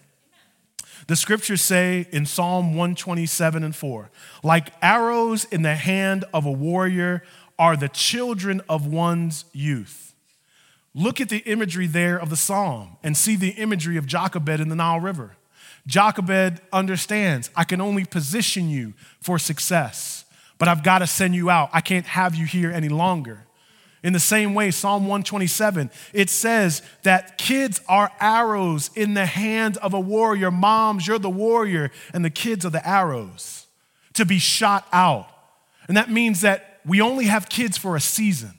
The 1.08 1.16
scriptures 1.16 1.62
say 1.62 2.08
in 2.12 2.26
Psalm 2.26 2.70
127 2.70 3.64
and 3.64 3.76
4 3.76 4.12
like 4.44 4.72
arrows 4.82 5.46
in 5.46 5.64
the 5.64 5.76
hand 5.76 6.26
of 6.34 6.46
a 6.46 6.52
warrior 6.52 7.24
are 7.58 7.76
the 7.76 7.90
children 7.90 8.62
of 8.70 8.86
one's 8.86 9.46
youth. 9.52 10.14
Look 10.94 11.22
at 11.22 11.30
the 11.30 11.40
imagery 11.40 11.88
there 11.88 12.20
of 12.20 12.30
the 12.30 12.36
psalm 12.36 12.98
and 13.02 13.16
see 13.16 13.36
the 13.36 13.52
imagery 13.52 13.98
of 13.98 14.06
Jochebed 14.06 14.60
in 14.60 14.70
the 14.70 14.76
Nile 14.76 15.00
River. 15.00 15.38
Jochebed 15.88 16.62
understands 16.72 17.50
I 17.56 17.64
can 17.64 17.82
only 17.82 18.06
position 18.06 18.70
you 18.70 18.94
for 19.20 19.40
success, 19.40 20.26
but 20.58 20.68
I've 20.68 20.84
got 20.84 21.00
to 21.00 21.08
send 21.08 21.34
you 21.34 21.50
out. 21.50 21.70
I 21.74 21.82
can't 21.82 22.06
have 22.06 22.36
you 22.36 22.46
here 22.46 22.72
any 22.72 22.90
longer. 22.90 23.46
In 24.04 24.14
the 24.14 24.20
same 24.20 24.56
way, 24.56 24.72
Psalm 24.72 25.04
127, 25.04 25.92
it 26.14 26.30
says 26.30 26.82
that 27.04 27.38
kids 27.38 27.82
are 27.88 28.12
arrows 28.20 28.90
in 28.96 29.14
the 29.14 29.28
hand 29.28 29.78
of 29.78 29.94
a 29.94 30.00
warrior. 30.00 30.50
Moms, 30.50 31.06
you're 31.06 31.20
the 31.20 31.30
warrior, 31.30 31.92
and 32.14 32.26
the 32.26 32.32
kids 32.32 32.66
are 32.66 32.72
the 32.72 32.88
arrows 32.88 33.68
to 34.14 34.26
be 34.26 34.40
shot 34.40 34.88
out. 34.92 35.28
And 35.88 35.98
that 35.98 36.10
means 36.10 36.42
that 36.42 36.80
we 36.86 37.00
only 37.00 37.26
have 37.26 37.48
kids 37.48 37.78
for 37.78 37.96
a 37.96 38.02
season, 38.02 38.58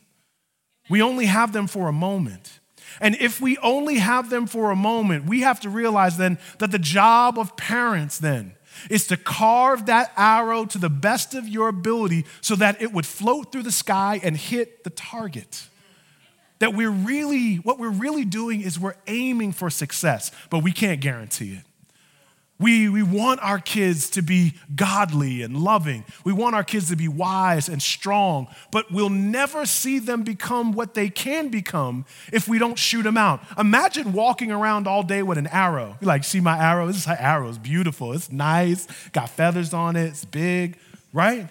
we 0.89 1.03
only 1.03 1.27
have 1.27 1.53
them 1.53 1.67
for 1.67 1.89
a 1.89 1.93
moment. 1.93 2.61
And 3.01 3.17
if 3.17 3.41
we 3.41 3.57
only 3.59 3.97
have 3.97 4.29
them 4.29 4.47
for 4.47 4.71
a 4.71 4.77
moment, 4.77 5.25
we 5.25 5.41
have 5.41 5.61
to 5.61 5.71
realize 5.71 6.19
then 6.19 6.39
that 6.59 6.71
the 6.71 6.79
job 6.79 7.39
of 7.39 7.57
parents 7.57 8.19
then 8.19 8.55
is 8.91 9.07
to 9.09 9.17
carve 9.17 9.87
that 9.87 10.13
arrow 10.17 10.65
to 10.67 10.79
the 10.79 10.91
best 10.91 11.35
of 11.35 11.49
your 11.49 11.69
ability 11.69 12.25
so 12.41 12.55
that 12.57 12.81
it 12.81 12.93
would 12.93 13.07
float 13.07 13.53
through 13.53 13.63
the 13.63 13.73
sky 13.73 14.21
and 14.23 14.37
hit 14.37 14.85
the 14.85 14.91
target. 14.91 15.69
That 16.59 16.75
we're 16.75 16.91
really, 16.91 17.57
what 17.57 17.79
we're 17.79 17.91
really 17.91 18.25
doing 18.25 18.61
is 18.61 18.79
we're 18.79 18.97
aiming 19.07 19.53
for 19.53 19.71
success, 19.71 20.31
but 20.51 20.61
we 20.61 20.73
can't 20.73 21.01
guarantee 21.01 21.55
it. 21.55 21.65
We, 22.63 22.89
we 22.89 23.03
want 23.03 23.43
our 23.43 23.59
kids 23.59 24.09
to 24.11 24.23
be 24.23 24.55
godly 24.75 25.43
and 25.43 25.57
loving. 25.57 26.05
We 26.25 26.33
want 26.33 26.55
our 26.55 26.63
kids 26.63 26.89
to 26.91 26.97
be 26.97 27.09
wise 27.09 27.69
and 27.69 27.83
strong, 27.83 28.47
but 28.71 28.91
we'll 28.93 29.11
never 29.11 29.67
see 29.67 29.99
them 29.99 30.23
become 30.23 30.73
what 30.73 30.95
they 30.95 31.09
can 31.09 31.49
become 31.49 32.07
if 32.33 32.47
we 32.47 32.59
don't 32.59 32.79
shoot 32.79 33.03
them 33.03 33.17
out. 33.17 33.41
Imagine 33.59 34.13
walking 34.13 34.53
around 34.53 34.87
all 34.87 35.03
day 35.03 35.25
with 35.25 35.39
an 35.39 35.49
arrow. 35.49 35.97
You 36.01 36.07
like, 36.07 36.23
see 36.23 36.41
my 36.41 36.57
arrow? 36.57 36.87
This 36.87 36.99
is 36.99 37.09
arrow. 37.09 37.49
It's 37.49 37.59
beautiful. 37.59 38.13
It's 38.13 38.31
nice. 38.31 38.87
Got 39.11 39.29
feathers 39.29 39.75
on 39.75 39.97
it. 39.97 40.07
It's 40.07 40.25
big, 40.25 40.79
right? 41.13 41.49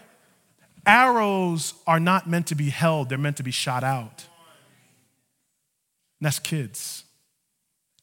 Arrows 0.85 1.73
are 1.85 1.99
not 1.99 2.27
meant 2.27 2.47
to 2.47 2.55
be 2.55 2.69
held, 2.69 3.09
they're 3.09 3.17
meant 3.17 3.37
to 3.37 3.43
be 3.43 3.51
shot 3.51 3.83
out. 3.83 4.25
And 6.19 6.25
that's 6.27 6.39
kids. 6.39 7.03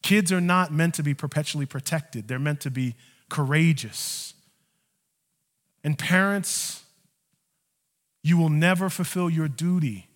Kids 0.02 0.32
are 0.32 0.40
not 0.40 0.72
meant 0.72 0.94
to 0.94 1.02
be 1.02 1.14
perpetually 1.14 1.66
protected, 1.66 2.28
they're 2.28 2.38
meant 2.38 2.60
to 2.62 2.70
be 2.70 2.94
courageous. 3.28 4.34
And 5.84 5.98
parents, 5.98 6.82
you 8.22 8.36
will 8.36 8.48
never 8.48 8.90
fulfill 8.90 9.30
your 9.30 9.48
duty 9.48 10.08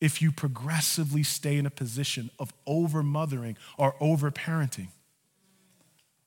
if 0.00 0.20
you 0.20 0.30
progressively 0.30 1.22
stay 1.22 1.56
in 1.56 1.66
a 1.66 1.70
position 1.70 2.30
of 2.38 2.52
over 2.66 3.02
mothering 3.02 3.56
or 3.78 3.94
over 4.00 4.30
parenting. 4.30 4.88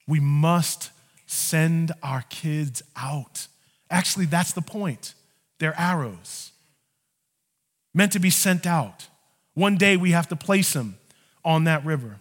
We 0.08 0.19
must 0.19 0.91
send 1.28 1.91
our 2.02 2.23
kids 2.30 2.82
out. 2.95 3.47
Actually, 3.89 4.25
that's 4.25 4.54
the 4.54 4.62
point. 4.62 5.13
They're 5.60 5.80
arrows, 5.80 6.52
meant 7.93 8.13
to 8.13 8.19
be 8.19 8.30
sent 8.30 8.65
out. 8.65 9.08
One 9.54 9.78
day 9.78 9.97
we 9.97 10.12
have 10.12 10.28
to 10.30 10.36
place 10.36 10.73
them 10.73 10.97
on 11.43 11.65
that 11.65 11.86
river. 11.86 12.19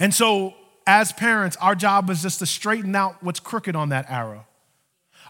And 0.00 0.14
so, 0.14 0.54
as 0.86 1.12
parents, 1.12 1.56
our 1.60 1.74
job 1.74 2.08
is 2.10 2.22
just 2.22 2.38
to 2.38 2.46
straighten 2.46 2.94
out 2.96 3.22
what's 3.22 3.40
crooked 3.40 3.76
on 3.76 3.90
that 3.90 4.06
arrow. 4.08 4.46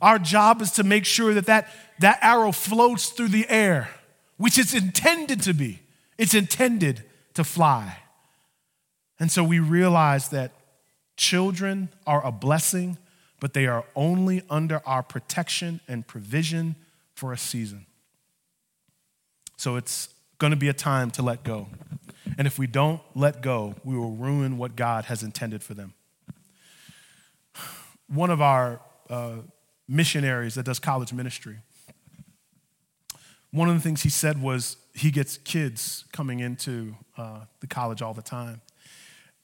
Our 0.00 0.18
job 0.18 0.62
is 0.62 0.70
to 0.72 0.84
make 0.84 1.04
sure 1.04 1.34
that 1.34 1.46
that, 1.46 1.68
that 1.98 2.18
arrow 2.22 2.52
floats 2.52 3.10
through 3.10 3.28
the 3.28 3.48
air, 3.48 3.90
which 4.36 4.58
it's 4.58 4.74
intended 4.74 5.42
to 5.42 5.54
be. 5.54 5.80
It's 6.16 6.34
intended 6.34 7.02
to 7.34 7.44
fly. 7.44 7.98
And 9.18 9.32
so 9.32 9.42
we 9.42 9.58
realize 9.58 10.28
that 10.28 10.52
children 11.16 11.88
are 12.06 12.24
a 12.24 12.30
blessing, 12.30 12.98
but 13.40 13.52
they 13.52 13.66
are 13.66 13.84
only 13.96 14.42
under 14.48 14.80
our 14.86 15.02
protection 15.02 15.80
and 15.88 16.06
provision 16.06 16.76
for 17.14 17.32
a 17.32 17.38
season. 17.38 17.86
So 19.56 19.74
it's 19.74 20.08
going 20.38 20.52
to 20.52 20.56
be 20.56 20.68
a 20.68 20.72
time 20.72 21.10
to 21.12 21.22
let 21.22 21.42
go. 21.42 21.66
And 22.38 22.46
if 22.46 22.59
we 22.59 22.68
don't 22.68 23.03
let 23.16 23.42
go, 23.42 23.74
we 23.85 23.96
will 23.96 24.12
ruin 24.12 24.59
what 24.59 24.77
God 24.77 25.07
has 25.07 25.24
intended 25.24 25.62
for 25.62 25.74
them. 25.74 25.92
One 28.09 28.31
of 28.31 28.40
our 28.40 28.81
uh, 29.11 29.38
missionaries 29.88 30.55
that 30.55 30.64
does 30.64 30.79
college 30.79 31.12
ministry, 31.12 31.59
one 33.51 33.68
of 33.68 33.74
the 33.74 33.81
things 33.81 34.03
he 34.03 34.09
said 34.09 34.40
was 34.40 34.77
he 34.94 35.11
gets 35.11 35.38
kids 35.38 36.05
coming 36.12 36.38
into 36.38 36.94
uh, 37.16 37.40
the 37.61 37.66
college 37.66 38.03
all 38.03 38.14
the 38.14 38.22
time. 38.22 38.61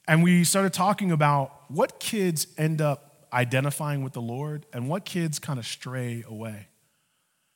And 0.06 0.22
we 0.22 0.44
started 0.44 0.72
talking 0.72 1.10
about 1.10 1.52
what 1.68 1.98
kids 1.98 2.46
end 2.56 2.80
up 2.80 3.26
identifying 3.32 4.04
with 4.04 4.12
the 4.12 4.22
Lord 4.22 4.66
and 4.72 4.88
what 4.88 5.04
kids 5.04 5.38
kind 5.38 5.58
of 5.58 5.66
stray 5.66 6.22
away. 6.28 6.68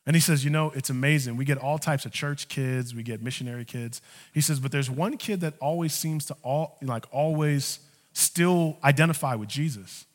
And 0.08 0.16
he 0.16 0.22
says, 0.22 0.42
You 0.42 0.48
know, 0.48 0.70
it's 0.74 0.88
amazing. 0.88 1.36
We 1.36 1.44
get 1.44 1.58
all 1.58 1.76
types 1.76 2.06
of 2.06 2.12
church 2.12 2.48
kids, 2.48 2.94
we 2.94 3.02
get 3.02 3.22
missionary 3.22 3.66
kids. 3.66 4.00
He 4.32 4.40
says, 4.40 4.58
But 4.58 4.72
there's 4.72 4.90
one 4.90 5.18
kid 5.18 5.42
that 5.42 5.52
always 5.60 5.92
seems 5.92 6.24
to 6.26 6.36
all, 6.42 6.78
like, 6.80 7.04
always 7.12 7.78
still 8.14 8.78
identify 8.82 9.34
with 9.34 9.50
Jesus. 9.50 10.06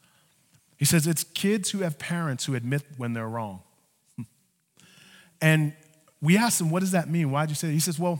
He 0.77 0.85
says, 0.85 1.05
It's 1.05 1.23
kids 1.23 1.69
who 1.69 1.81
have 1.81 1.99
parents 1.99 2.45
who 2.45 2.55
admit 2.55 2.81
when 2.97 3.13
they're 3.13 3.29
wrong. 3.29 3.61
and 5.39 5.73
we 6.19 6.37
asked 6.37 6.59
him, 6.59 6.71
What 6.71 6.79
does 6.79 6.91
that 6.91 7.07
mean? 7.07 7.29
Why'd 7.29 7.49
you 7.49 7.55
say 7.55 7.67
that? 7.67 7.73
He 7.73 7.79
says, 7.79 7.99
Well, 7.99 8.19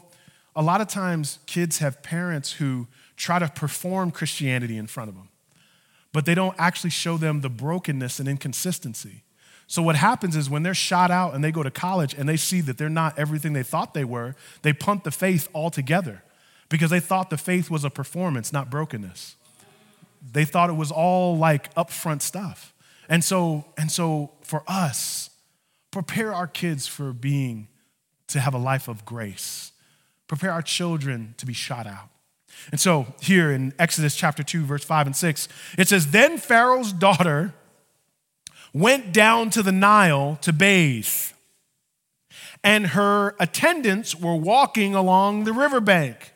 a 0.55 0.61
lot 0.61 0.79
of 0.79 0.89
times 0.89 1.39
kids 1.47 1.79
have 1.79 2.03
parents 2.03 2.51
who 2.51 2.85
try 3.17 3.39
to 3.39 3.47
perform 3.47 4.11
Christianity 4.11 4.77
in 4.77 4.85
front 4.85 5.09
of 5.09 5.15
them, 5.15 5.29
but 6.11 6.27
they 6.27 6.35
don't 6.35 6.55
actually 6.59 6.91
show 6.91 7.17
them 7.17 7.41
the 7.41 7.49
brokenness 7.49 8.19
and 8.19 8.29
inconsistency. 8.29 9.23
So, 9.67 9.81
what 9.81 9.95
happens 9.95 10.35
is 10.35 10.49
when 10.49 10.63
they're 10.63 10.73
shot 10.73 11.09
out 11.09 11.33
and 11.33 11.43
they 11.43 11.51
go 11.51 11.63
to 11.63 11.71
college 11.71 12.13
and 12.13 12.27
they 12.27 12.37
see 12.37 12.61
that 12.61 12.77
they're 12.77 12.89
not 12.89 13.17
everything 13.17 13.53
they 13.53 13.63
thought 13.63 13.93
they 13.93 14.03
were, 14.03 14.35
they 14.61 14.73
punt 14.73 15.03
the 15.03 15.11
faith 15.11 15.47
altogether 15.53 16.23
because 16.69 16.89
they 16.89 16.99
thought 16.99 17.29
the 17.29 17.37
faith 17.37 17.69
was 17.69 17.83
a 17.83 17.89
performance, 17.89 18.51
not 18.51 18.69
brokenness. 18.69 19.35
They 20.31 20.45
thought 20.45 20.69
it 20.69 20.73
was 20.73 20.91
all 20.91 21.37
like 21.37 21.73
upfront 21.75 22.21
stuff. 22.21 22.73
And 23.09 23.23
so, 23.23 23.65
and 23.77 23.91
so 23.91 24.31
for 24.41 24.63
us, 24.67 25.29
prepare 25.91 26.33
our 26.33 26.47
kids 26.47 26.87
for 26.87 27.13
being, 27.13 27.67
to 28.27 28.39
have 28.39 28.53
a 28.53 28.57
life 28.57 28.87
of 28.87 29.05
grace. 29.05 29.71
Prepare 30.27 30.51
our 30.51 30.61
children 30.61 31.35
to 31.37 31.45
be 31.45 31.53
shot 31.53 31.85
out. 31.85 32.09
And 32.71 32.79
so, 32.79 33.13
here 33.19 33.51
in 33.51 33.73
Exodus 33.77 34.15
chapter 34.15 34.41
2, 34.41 34.63
verse 34.63 34.83
5 34.83 35.07
and 35.07 35.15
6, 35.15 35.47
it 35.77 35.87
says, 35.87 36.11
Then 36.11 36.37
Pharaoh's 36.37 36.93
daughter 36.93 37.53
went 38.73 39.13
down 39.13 39.49
to 39.51 39.61
the 39.61 39.71
Nile 39.71 40.37
to 40.41 40.51
bathe, 40.51 41.07
and 42.63 42.87
her 42.87 43.35
attendants 43.39 44.15
were 44.15 44.35
walking 44.35 44.95
along 44.95 45.43
the 45.43 45.53
riverbank. 45.53 46.33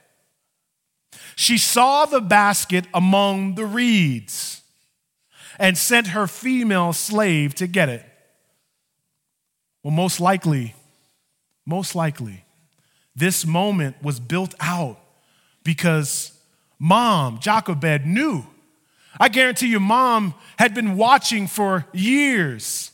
She 1.36 1.58
saw 1.58 2.06
the 2.06 2.22
basket 2.22 2.86
among 2.94 3.56
the 3.56 3.66
reeds 3.66 4.62
and 5.60 5.78
sent 5.78 6.08
her 6.08 6.28
female 6.28 6.94
slave 6.94 7.56
to 7.56 7.68
get 7.68 7.90
it. 7.90 8.06
Well, 9.84 9.94
most 9.94 10.20
likely, 10.20 10.76
most 11.66 11.96
likely, 11.96 12.44
this 13.16 13.46
moment 13.46 13.96
was 14.02 14.20
built 14.20 14.54
out 14.60 15.00
because 15.64 16.32
mom, 16.80 17.40
Jochebed, 17.40 18.06
knew 18.06 18.46
I 19.20 19.30
guarantee 19.30 19.68
you, 19.68 19.80
mom 19.80 20.34
had 20.58 20.74
been 20.74 20.98
watching 20.98 21.48
for 21.48 21.86
years. 21.94 22.92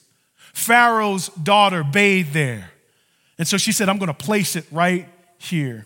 Pharaoh's 0.53 1.29
daughter 1.29 1.83
bathed 1.83 2.33
there. 2.33 2.71
And 3.37 3.47
so 3.47 3.57
she 3.57 3.71
said, 3.71 3.89
I'm 3.89 3.97
going 3.97 4.07
to 4.07 4.13
place 4.13 4.55
it 4.55 4.65
right 4.71 5.07
here. 5.37 5.85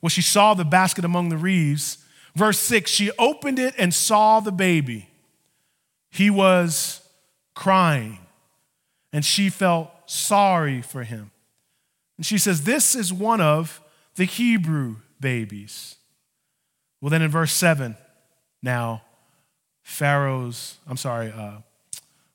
Well, 0.00 0.08
she 0.08 0.22
saw 0.22 0.54
the 0.54 0.64
basket 0.64 1.04
among 1.04 1.28
the 1.28 1.36
reeds. 1.36 1.98
Verse 2.34 2.58
6 2.58 2.90
she 2.90 3.10
opened 3.18 3.58
it 3.58 3.74
and 3.78 3.92
saw 3.94 4.40
the 4.40 4.52
baby. 4.52 5.08
He 6.10 6.30
was 6.30 7.00
crying, 7.54 8.18
and 9.12 9.24
she 9.24 9.50
felt 9.50 9.90
sorry 10.06 10.80
for 10.82 11.02
him. 11.02 11.30
And 12.16 12.24
she 12.24 12.38
says, 12.38 12.62
This 12.62 12.94
is 12.94 13.12
one 13.12 13.40
of 13.40 13.82
the 14.14 14.24
Hebrew 14.24 14.96
babies. 15.20 15.96
Well, 17.00 17.10
then 17.10 17.22
in 17.22 17.30
verse 17.30 17.52
7, 17.52 17.96
now 18.62 19.02
Pharaoh's, 19.86 20.78
I'm 20.88 20.96
sorry, 20.96 21.30
uh, 21.30 21.58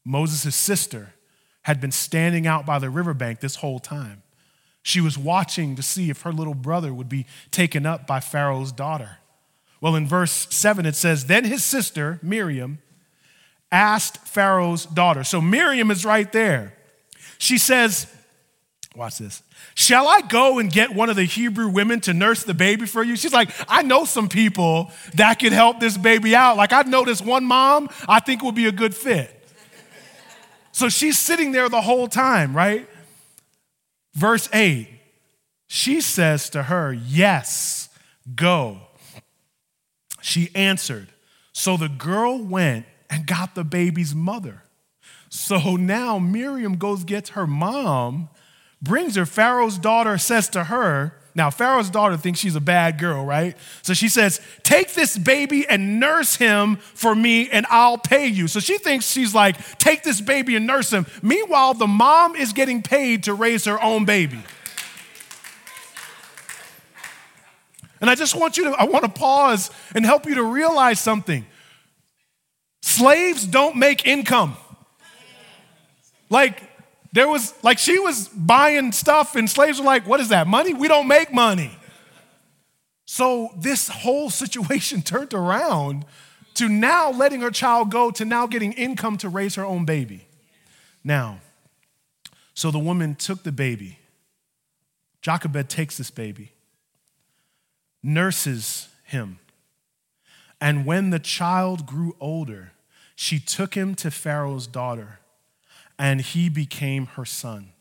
Moses' 0.05 0.55
sister 0.55 1.13
had 1.63 1.81
been 1.81 1.91
standing 1.91 2.47
out 2.47 2.65
by 2.65 2.79
the 2.79 2.89
riverbank 2.89 3.41
this 3.41 3.57
whole 3.57 3.77
time. 3.77 4.23
She 4.81 5.01
was 5.01 5.17
watching 5.17 5.75
to 5.75 5.83
see 5.83 6.09
if 6.09 6.21
her 6.21 6.31
little 6.31 6.53
brother 6.53 6.93
would 6.93 7.09
be 7.09 7.25
taken 7.51 7.85
up 7.85 8.07
by 8.07 8.21
Pharaoh's 8.21 8.71
daughter. 8.71 9.17
Well, 9.81 9.97
in 9.97 10.07
verse 10.07 10.47
7, 10.49 10.85
it 10.85 10.95
says, 10.95 11.25
Then 11.25 11.43
his 11.43 11.61
sister, 11.61 12.19
Miriam, 12.23 12.79
asked 13.69 14.25
Pharaoh's 14.25 14.85
daughter. 14.85 15.25
So 15.25 15.41
Miriam 15.41 15.91
is 15.91 16.05
right 16.05 16.31
there. 16.31 16.73
She 17.37 17.57
says, 17.57 18.07
Watch 18.95 19.19
this. 19.19 19.41
Shall 19.73 20.07
I 20.07 20.21
go 20.21 20.59
and 20.59 20.71
get 20.71 20.93
one 20.93 21.09
of 21.09 21.15
the 21.15 21.23
Hebrew 21.23 21.69
women 21.69 22.01
to 22.01 22.13
nurse 22.13 22.43
the 22.43 22.53
baby 22.53 22.85
for 22.85 23.03
you? 23.03 23.15
She's 23.15 23.31
like, 23.31 23.49
I 23.69 23.83
know 23.83 24.03
some 24.03 24.27
people 24.27 24.91
that 25.13 25.35
could 25.39 25.53
help 25.53 25.79
this 25.79 25.97
baby 25.97 26.35
out. 26.35 26.57
Like, 26.57 26.73
I 26.73 26.81
know 26.81 27.05
this 27.05 27.21
one 27.21 27.45
mom 27.45 27.89
I 28.07 28.19
think 28.19 28.43
would 28.43 28.55
be 28.55 28.65
a 28.67 28.71
good 28.71 28.93
fit. 28.93 29.37
So 30.73 30.89
she's 30.89 31.17
sitting 31.17 31.51
there 31.51 31.69
the 31.69 31.81
whole 31.81 32.07
time, 32.07 32.55
right? 32.55 32.87
Verse 34.13 34.49
8, 34.53 34.87
she 35.67 36.01
says 36.01 36.49
to 36.49 36.63
her, 36.63 36.91
Yes, 36.91 37.89
go. 38.35 38.79
She 40.21 40.49
answered. 40.53 41.07
So 41.53 41.77
the 41.77 41.89
girl 41.89 42.41
went 42.43 42.85
and 43.09 43.25
got 43.25 43.55
the 43.55 43.63
baby's 43.63 44.13
mother. 44.13 44.63
So 45.29 45.77
now 45.77 46.19
Miriam 46.19 46.75
goes, 46.75 47.03
gets 47.05 47.31
her 47.31 47.47
mom 47.47 48.29
brings 48.81 49.15
her. 49.15 49.25
Pharaoh's 49.25 49.77
daughter 49.77 50.17
says 50.17 50.49
to 50.49 50.65
her, 50.65 51.15
now, 51.33 51.49
Pharaoh's 51.49 51.89
daughter 51.89 52.17
thinks 52.17 52.39
she's 52.39 52.57
a 52.57 52.61
bad 52.61 52.99
girl, 52.99 53.23
right? 53.23 53.55
So 53.83 53.93
she 53.93 54.09
says, 54.09 54.41
Take 54.63 54.93
this 54.93 55.17
baby 55.17 55.65
and 55.67 55.99
nurse 55.99 56.35
him 56.35 56.75
for 56.75 57.15
me, 57.15 57.49
and 57.49 57.65
I'll 57.69 57.97
pay 57.97 58.27
you. 58.27 58.47
So 58.49 58.59
she 58.59 58.77
thinks 58.77 59.09
she's 59.09 59.33
like, 59.33 59.77
Take 59.77 60.03
this 60.03 60.19
baby 60.19 60.57
and 60.57 60.67
nurse 60.67 60.91
him. 60.91 61.05
Meanwhile, 61.21 61.75
the 61.75 61.87
mom 61.87 62.35
is 62.35 62.51
getting 62.51 62.81
paid 62.81 63.23
to 63.23 63.33
raise 63.33 63.63
her 63.65 63.81
own 63.81 64.03
baby. 64.03 64.43
And 68.01 68.09
I 68.09 68.15
just 68.15 68.35
want 68.35 68.57
you 68.57 68.65
to, 68.65 68.71
I 68.71 68.83
want 68.85 69.05
to 69.05 69.11
pause 69.11 69.71
and 69.95 70.05
help 70.05 70.25
you 70.25 70.35
to 70.35 70.43
realize 70.43 70.99
something. 70.99 71.45
Slaves 72.81 73.45
don't 73.45 73.77
make 73.77 74.05
income. 74.05 74.57
Like, 76.29 76.61
there 77.11 77.27
was, 77.27 77.53
like, 77.63 77.77
she 77.77 77.99
was 77.99 78.27
buying 78.29 78.91
stuff, 78.91 79.35
and 79.35 79.49
slaves 79.49 79.79
were 79.79 79.85
like, 79.85 80.07
What 80.07 80.19
is 80.19 80.29
that? 80.29 80.47
Money? 80.47 80.73
We 80.73 80.87
don't 80.87 81.07
make 81.07 81.33
money. 81.33 81.71
So, 83.05 83.49
this 83.57 83.87
whole 83.89 84.29
situation 84.41 85.01
turned 85.01 85.33
around 85.33 86.05
to 86.55 86.67
now 86.67 87.11
letting 87.11 87.41
her 87.41 87.51
child 87.51 87.91
go 87.91 88.11
to 88.11 88.25
now 88.25 88.47
getting 88.47 88.73
income 88.73 89.17
to 89.17 89.29
raise 89.29 89.55
her 89.55 89.65
own 89.65 89.85
baby. 89.85 90.27
Now, 91.03 91.39
so 92.53 92.71
the 92.71 92.79
woman 92.79 93.15
took 93.15 93.43
the 93.43 93.51
baby. 93.51 93.97
Jochebed 95.21 95.69
takes 95.69 95.97
this 95.97 96.11
baby, 96.11 96.51
nurses 98.01 98.87
him. 99.03 99.39
And 100.59 100.85
when 100.85 101.09
the 101.11 101.19
child 101.19 101.85
grew 101.85 102.15
older, 102.19 102.73
she 103.15 103.39
took 103.39 103.75
him 103.75 103.95
to 103.95 104.11
Pharaoh's 104.11 104.67
daughter, 104.67 105.19
and 106.01 106.19
he 106.19 106.49
became 106.49 107.05
her 107.05 107.25
son. 107.25 107.73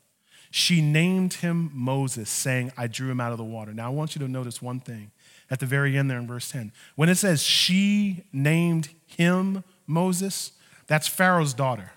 She 0.50 0.82
named 0.82 1.32
him 1.34 1.70
Moses, 1.72 2.28
saying, 2.28 2.70
I 2.76 2.86
drew 2.86 3.10
him 3.10 3.18
out 3.18 3.32
of 3.32 3.38
the 3.38 3.44
water. 3.44 3.72
Now, 3.72 3.86
I 3.86 3.88
want 3.88 4.14
you 4.14 4.18
to 4.18 4.28
notice 4.28 4.60
one 4.60 4.78
thing 4.78 5.10
at 5.50 5.58
the 5.58 5.64
very 5.64 5.96
end 5.96 6.10
there 6.10 6.18
in 6.18 6.26
verse 6.26 6.50
10. 6.50 6.70
When 6.96 7.08
it 7.08 7.14
says 7.14 7.42
she 7.42 8.24
named 8.30 8.90
him 9.06 9.64
Moses, 9.86 10.52
that's 10.86 11.08
Pharaoh's 11.08 11.54
daughter. 11.54 11.92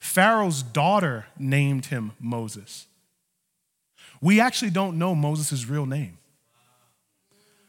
Pharaoh's 0.00 0.64
daughter 0.64 1.26
named 1.38 1.86
him 1.86 2.10
Moses. 2.18 2.88
We 4.20 4.40
actually 4.40 4.72
don't 4.72 4.98
know 4.98 5.14
Moses' 5.14 5.68
real 5.68 5.86
name. 5.86 6.18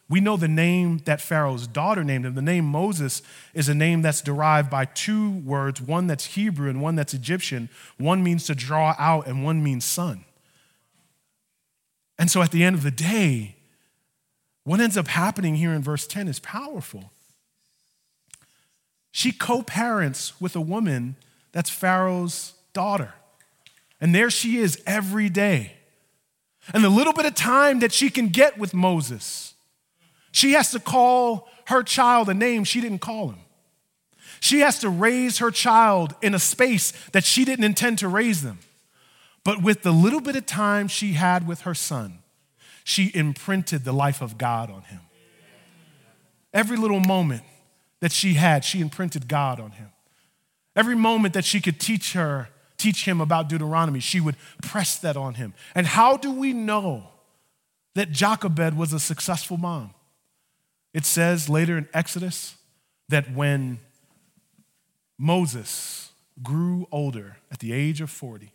We 0.10 0.20
know 0.20 0.38
the 0.38 0.48
name 0.48 1.00
that 1.06 1.22
Pharaoh's 1.22 1.66
daughter 1.66 2.04
named 2.04 2.26
him. 2.26 2.36
The 2.36 2.42
name 2.42 2.66
Moses 2.66 3.22
is 3.54 3.70
a 3.70 3.74
name 3.74 4.02
that's 4.02 4.22
derived 4.22 4.70
by 4.70 4.86
two 4.86 5.32
words 5.40 5.82
one 5.82 6.08
that's 6.08 6.26
Hebrew 6.26 6.70
and 6.70 6.82
one 6.82 6.96
that's 6.96 7.14
Egyptian. 7.14 7.70
One 7.98 8.24
means 8.24 8.46
to 8.48 8.56
draw 8.56 8.96
out, 9.00 9.28
and 9.28 9.44
one 9.44 9.64
means 9.64 9.86
son. 9.86 10.26
And 12.20 12.30
so 12.30 12.42
at 12.42 12.52
the 12.52 12.64
end 12.64 12.76
of 12.76 12.84
the 12.84 12.92
day, 12.92 13.56
what 14.66 14.80
ends 14.80 14.98
up 14.98 15.08
happening 15.08 15.56
here 15.56 15.74
in 15.74 15.82
verse 15.82 16.06
10 16.08 16.28
is 16.28 16.40
powerful. 16.40 17.12
She 19.12 19.32
co 19.32 19.62
parents 19.62 20.40
with 20.42 20.56
a 20.56 20.62
woman 20.62 21.16
that's 21.52 21.70
Pharaoh's 21.70 22.54
daughter. 22.74 23.14
And 24.02 24.14
there 24.14 24.30
she 24.30 24.58
is 24.58 24.82
every 24.86 25.30
day. 25.30 25.74
And 26.74 26.84
the 26.84 26.90
little 26.90 27.14
bit 27.14 27.26
of 27.26 27.36
time 27.36 27.80
that 27.80 27.92
she 27.92 28.10
can 28.10 28.30
get 28.30 28.58
with 28.58 28.74
Moses, 28.74 29.53
she 30.34 30.54
has 30.54 30.72
to 30.72 30.80
call 30.80 31.48
her 31.68 31.84
child 31.84 32.28
a 32.28 32.34
name 32.34 32.66
she 32.66 32.82
didn't 32.82 33.00
call 33.00 33.30
him. 33.30 33.40
She 34.42 34.60
has 34.60 34.80
to 34.80 34.90
raise 34.90 35.38
her 35.38 35.52
child 35.52 36.16
in 36.22 36.34
a 36.34 36.40
space 36.40 36.92
that 37.12 37.24
she 37.24 37.46
didn't 37.46 37.64
intend 37.64 38.00
to 38.00 38.10
raise 38.10 38.42
them. 38.42 38.60
But 39.46 39.62
with 39.62 39.84
the 39.84 39.92
little 39.92 40.20
bit 40.20 40.36
of 40.36 40.46
time 40.46 40.90
she 40.90 41.14
had 41.14 41.48
with 41.48 41.62
her 41.62 41.74
son, 41.74 42.20
she 42.84 43.12
imprinted 43.14 43.86
the 43.86 43.94
life 43.94 44.22
of 44.22 44.38
God 44.38 44.70
on 44.70 44.82
him. 44.82 45.00
Every 46.54 46.78
little 46.78 47.00
moment 47.00 47.44
that 48.00 48.12
she 48.12 48.34
had, 48.34 48.66
she 48.66 48.82
imprinted 48.82 49.28
God 49.28 49.60
on 49.60 49.72
him. 49.72 49.92
Every 50.76 50.96
moment 50.96 51.36
that 51.36 51.46
she 51.46 51.62
could 51.62 51.80
teach 51.80 52.14
her, 52.14 52.50
teach 52.78 53.06
him 53.08 53.22
about 53.22 53.50
Deuteronomy, 53.50 54.00
she 54.00 54.20
would 54.20 54.36
press 54.62 54.98
that 54.98 55.16
on 55.16 55.36
him. 55.36 55.54
And 55.76 55.86
how 55.86 56.18
do 56.18 56.32
we 56.32 56.54
know 56.54 57.04
that 57.94 58.12
Jochebed 58.12 58.76
was 58.76 58.94
a 58.94 59.00
successful 59.00 59.58
mom? 59.58 59.94
It 60.94 61.06
says 61.06 61.50
later 61.50 61.78
in 61.78 61.88
Exodus 61.94 62.56
that 63.10 63.34
when 63.34 63.80
Moses 65.18 66.12
grew 66.42 66.88
older 66.92 67.38
at 67.52 67.60
the 67.60 67.74
age 67.74 68.02
of 68.02 68.10
40, 68.10 68.52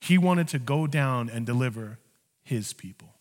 he 0.00 0.18
wanted 0.18 0.48
to 0.48 0.58
go 0.58 0.86
down 0.86 1.28
and 1.28 1.44
deliver 1.44 1.98
his 2.42 2.72
people. 2.72 3.14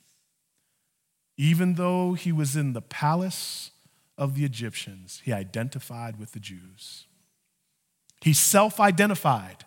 Even 1.37 1.75
though 1.75 2.13
he 2.13 2.31
was 2.31 2.55
in 2.55 2.73
the 2.73 2.81
palace 2.81 3.71
of 4.17 4.35
the 4.35 4.45
Egyptians, 4.45 5.21
he 5.25 5.33
identified 5.33 6.19
with 6.19 6.31
the 6.31 6.39
Jews. 6.39 7.05
He 8.21 8.33
self 8.33 8.79
identified 8.79 9.65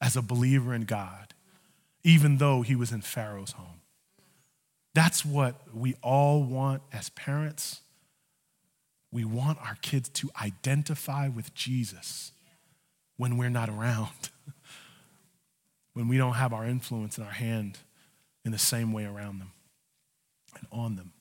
as 0.00 0.16
a 0.16 0.22
believer 0.22 0.74
in 0.74 0.82
God, 0.82 1.34
even 2.04 2.38
though 2.38 2.62
he 2.62 2.76
was 2.76 2.92
in 2.92 3.00
Pharaoh's 3.00 3.52
home. 3.52 3.80
That's 4.94 5.24
what 5.24 5.74
we 5.74 5.94
all 6.02 6.42
want 6.42 6.82
as 6.92 7.10
parents. 7.10 7.80
We 9.12 9.24
want 9.24 9.58
our 9.58 9.76
kids 9.82 10.08
to 10.10 10.30
identify 10.42 11.28
with 11.28 11.54
Jesus 11.54 12.32
when 13.16 13.36
we're 13.38 13.50
not 13.50 13.68
around, 13.68 14.30
when 15.94 16.08
we 16.08 16.18
don't 16.18 16.34
have 16.34 16.52
our 16.52 16.66
influence 16.66 17.18
in 17.18 17.24
our 17.24 17.30
hand 17.30 17.78
in 18.44 18.52
the 18.52 18.58
same 18.58 18.92
way 18.92 19.04
around 19.04 19.38
them 19.38 19.52
and 20.58 20.66
on 20.70 20.96
them. 20.96 21.12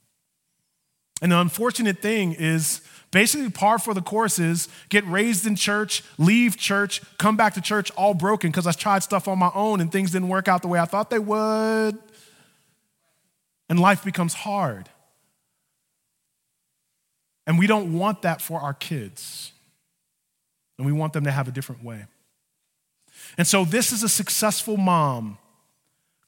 And 1.21 1.31
the 1.31 1.39
unfortunate 1.39 1.99
thing 1.99 2.33
is 2.33 2.81
basically 3.11 3.49
par 3.49 3.79
for 3.79 3.93
the 3.93 4.01
course 4.01 4.37
is 4.37 4.67
get 4.89 5.07
raised 5.07 5.47
in 5.47 5.55
church, 5.55 6.03
leave 6.17 6.57
church, 6.57 7.01
come 7.17 7.37
back 7.37 7.53
to 7.53 7.61
church 7.61 7.89
all 7.91 8.13
broken 8.13 8.51
because 8.51 8.67
I 8.67 8.73
tried 8.73 9.03
stuff 9.03 9.27
on 9.27 9.39
my 9.39 9.51
own 9.55 9.79
and 9.79 9.91
things 9.91 10.11
didn't 10.11 10.27
work 10.27 10.47
out 10.47 10.61
the 10.61 10.67
way 10.67 10.79
I 10.79 10.85
thought 10.85 11.09
they 11.09 11.19
would. 11.19 11.97
And 13.69 13.79
life 13.79 14.03
becomes 14.03 14.33
hard. 14.33 14.89
And 17.47 17.59
we 17.59 17.67
don't 17.67 17.93
want 17.93 18.23
that 18.23 18.41
for 18.41 18.59
our 18.59 18.73
kids. 18.73 19.51
And 20.77 20.85
we 20.85 20.91
want 20.91 21.13
them 21.13 21.23
to 21.25 21.31
have 21.31 21.47
a 21.47 21.51
different 21.51 21.83
way. 21.83 22.05
And 23.37 23.47
so, 23.47 23.65
this 23.65 23.91
is 23.91 24.03
a 24.03 24.09
successful 24.09 24.77
mom, 24.77 25.37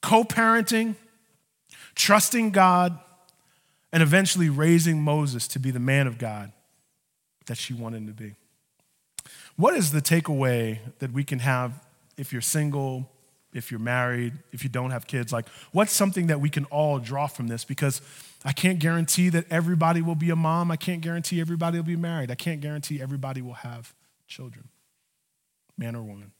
co 0.02 0.24
parenting, 0.24 0.96
trusting 1.94 2.50
God, 2.50 2.98
and 3.92 4.02
eventually 4.02 4.48
raising 4.48 5.02
Moses 5.02 5.48
to 5.48 5.58
be 5.58 5.70
the 5.70 5.80
man 5.80 6.06
of 6.06 6.18
God 6.18 6.52
that 7.46 7.56
she 7.56 7.74
wanted 7.74 7.98
him 7.98 8.06
to 8.06 8.12
be. 8.12 8.34
What 9.56 9.74
is 9.74 9.90
the 9.90 10.00
takeaway 10.00 10.78
that 11.00 11.12
we 11.12 11.24
can 11.24 11.40
have 11.40 11.72
if 12.16 12.32
you're 12.32 12.42
single, 12.42 13.10
if 13.52 13.70
you're 13.70 13.80
married, 13.80 14.34
if 14.52 14.62
you 14.62 14.70
don't 14.70 14.90
have 14.90 15.06
kids? 15.06 15.32
Like, 15.32 15.48
what's 15.72 15.92
something 15.92 16.28
that 16.28 16.40
we 16.40 16.50
can 16.50 16.64
all 16.66 16.98
draw 16.98 17.26
from 17.26 17.48
this? 17.48 17.64
Because 17.64 18.00
I 18.44 18.52
can't 18.52 18.78
guarantee 18.78 19.30
that 19.30 19.46
everybody 19.50 20.00
will 20.00 20.14
be 20.14 20.30
a 20.30 20.36
mom. 20.36 20.70
I 20.70 20.76
can't 20.76 21.00
guarantee 21.00 21.40
everybody 21.40 21.78
will 21.78 21.84
be 21.84 21.96
married. 21.96 22.30
I 22.30 22.36
can't 22.36 22.60
guarantee 22.60 23.00
everybody 23.02 23.42
will 23.42 23.54
have 23.54 23.94
children, 24.26 24.68
man 25.76 25.96
or 25.96 26.02
woman. 26.02 26.32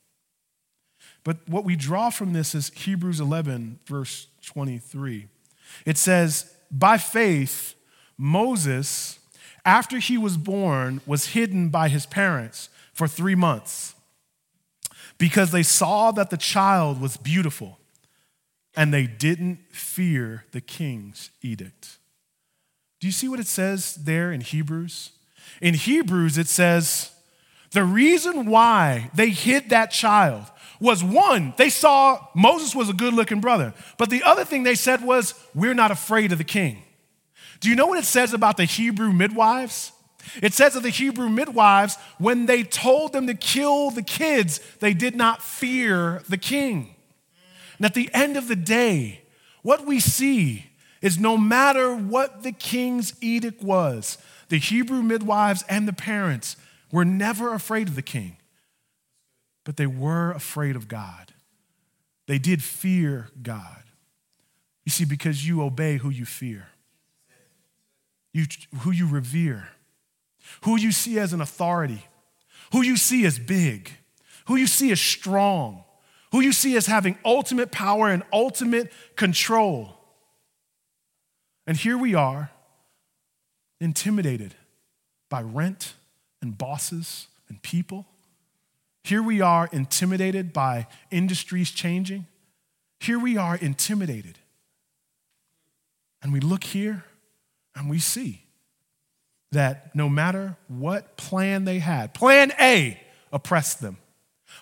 But 1.25 1.39
what 1.49 1.65
we 1.65 1.77
draw 1.77 2.11
from 2.11 2.33
this 2.33 2.55
is 2.55 2.71
Hebrews 2.71 3.21
11, 3.21 3.81
verse 3.87 4.29
23. 4.47 5.27
It 5.85 5.99
says, 5.99 6.55
by 6.71 6.99
faith, 6.99 7.75
Moses, 8.17 9.19
after 9.65 9.99
he 9.99 10.17
was 10.17 10.37
born, 10.37 11.01
was 11.07 11.29
hidden 11.29 11.69
by 11.69 11.89
his 11.89 12.07
parents 12.07 12.69
for 12.93 13.09
three 13.09 13.35
months 13.35 13.95
because 15.19 15.51
they 15.51 15.63
saw 15.63 16.13
that 16.13 16.31
the 16.31 16.37
child 16.37 17.01
was 17.01 17.17
beautiful 17.17 17.79
and 18.79 18.95
they 18.95 19.09
didn't 19.09 19.59
fear 19.73 20.45
the 20.53 20.61
king's 20.61 21.31
edict. 21.43 21.99
Do 23.01 23.09
you 23.09 23.13
see 23.13 23.27
what 23.27 23.41
it 23.41 23.49
says 23.49 23.97
there 23.97 24.31
in 24.31 24.41
Hebrews? 24.41 25.11
In 25.61 25.75
Hebrews, 25.75 26.39
it 26.39 26.47
says, 26.47 27.11
the 27.73 27.83
reason 27.83 28.47
why 28.47 29.11
they 29.13 29.31
hid 29.31 29.71
that 29.71 29.91
child 29.91 30.45
was 30.79 31.03
one, 31.03 31.55
they 31.57 31.71
saw 31.71 32.25
Moses 32.37 32.73
was 32.73 32.89
a 32.89 32.93
good 32.93 33.15
looking 33.15 33.41
brother. 33.41 33.75
But 33.97 34.11
the 34.11 34.23
other 34.23 34.45
thing 34.45 34.63
they 34.63 34.77
said 34.77 35.03
was, 35.03 35.35
we're 35.57 35.75
not 35.75 35.91
afraid 35.91 36.31
of 36.31 36.39
the 36.39 36.45
king. 36.45 36.85
Do 37.59 37.69
you 37.69 37.75
know 37.75 37.87
what 37.87 37.99
it 37.99 38.05
says 38.05 38.33
about 38.33 38.57
the 38.57 38.65
Hebrew 38.65 39.13
midwives? 39.13 39.91
It 40.41 40.55
says 40.55 40.77
of 40.77 40.85
the 40.85 40.91
Hebrew 40.91 41.29
midwives, 41.29 41.97
when 42.19 42.47
they 42.47 42.63
told 42.63 43.13
them 43.13 43.27
to 43.27 43.35
kill 43.35 43.91
the 43.91 44.05
kids, 44.05 44.61
they 44.79 44.95
did 44.95 45.17
not 45.17 45.43
fear 45.43 46.23
the 46.29 46.39
king. 46.39 46.95
And 47.79 47.87
at 47.87 47.95
the 47.95 48.11
end 48.13 48.37
of 48.37 48.49
the 48.49 48.57
day, 48.57 49.23
what 49.63 49.87
we 49.87 50.01
see 50.01 50.67
is 51.01 51.19
no 51.19 51.37
matter 51.37 51.95
what 51.95 52.43
the 52.43 52.53
king's 52.53 53.15
edict 53.23 53.63
was, 53.63 54.19
the 54.49 54.59
Hebrew 54.59 55.03
midwives 55.03 55.65
and 55.69 55.87
the 55.87 55.93
parents 55.93 56.57
were 56.91 57.05
never 57.05 57.55
afraid 57.55 57.89
of 57.89 57.95
the 57.95 58.03
king 58.03 58.39
but 59.69 59.77
they 59.77 59.87
were 59.87 60.31
afraid 60.31 60.77
of 60.77 60.89
God. 60.89 61.35
They 62.27 62.39
did 62.39 62.63
fear 62.63 63.29
God. 63.43 63.83
You 64.87 64.91
see, 64.91 65.05
because 65.05 65.47
you 65.47 65.63
obey 65.63 65.99
who 65.99 66.09
you 66.09 66.25
fear, 66.25 66.69
you, 68.33 68.47
who 68.79 68.93
you 68.93 69.07
revere, 69.07 69.69
who 70.63 70.79
you 70.79 70.91
see 70.91 71.19
as 71.19 71.35
an 71.35 71.43
authority, 71.43 72.07
who 72.73 72.81
you 72.81 72.97
see 72.97 73.27
as 73.27 73.39
big, 73.39 73.91
who 74.47 74.57
you 74.57 74.67
see 74.67 74.91
as 74.91 75.03
strong, 75.03 75.85
who 76.33 76.41
you 76.41 76.53
see 76.53 76.77
as 76.77 76.87
having 76.87 77.19
ultimate 77.25 77.71
power 77.71 78.09
and 78.09 78.23
ultimate 78.33 78.93
control. 79.17 79.95
And 81.67 81.77
here 81.77 81.99
we 81.99 82.15
are, 82.15 82.51
intimidated 83.81 84.55
by 85.29 85.43
rent 85.43 85.95
and 86.41 86.57
bosses 86.57 87.29
and 87.49 87.63
people. 87.63 88.07
Here 89.05 89.23
we 89.23 89.41
are 89.41 89.69
intimidated 89.73 90.53
by 90.53 90.87
industries 91.11 91.71
changing. 91.71 92.27
Here 93.01 93.19
we 93.19 93.37
are 93.37 93.57
intimidated. 93.57 94.39
And 96.23 96.33
we 96.33 96.41
look 96.41 96.65
here 96.65 97.05
and 97.77 97.89
we 97.89 97.99
see 98.01 98.43
that 99.53 99.95
no 99.95 100.09
matter 100.09 100.57
what 100.67 101.17
plan 101.17 101.65
they 101.65 101.79
had, 101.79 102.13
plan 102.13 102.53
A 102.61 103.01
oppressed 103.33 103.81
them, 103.81 103.99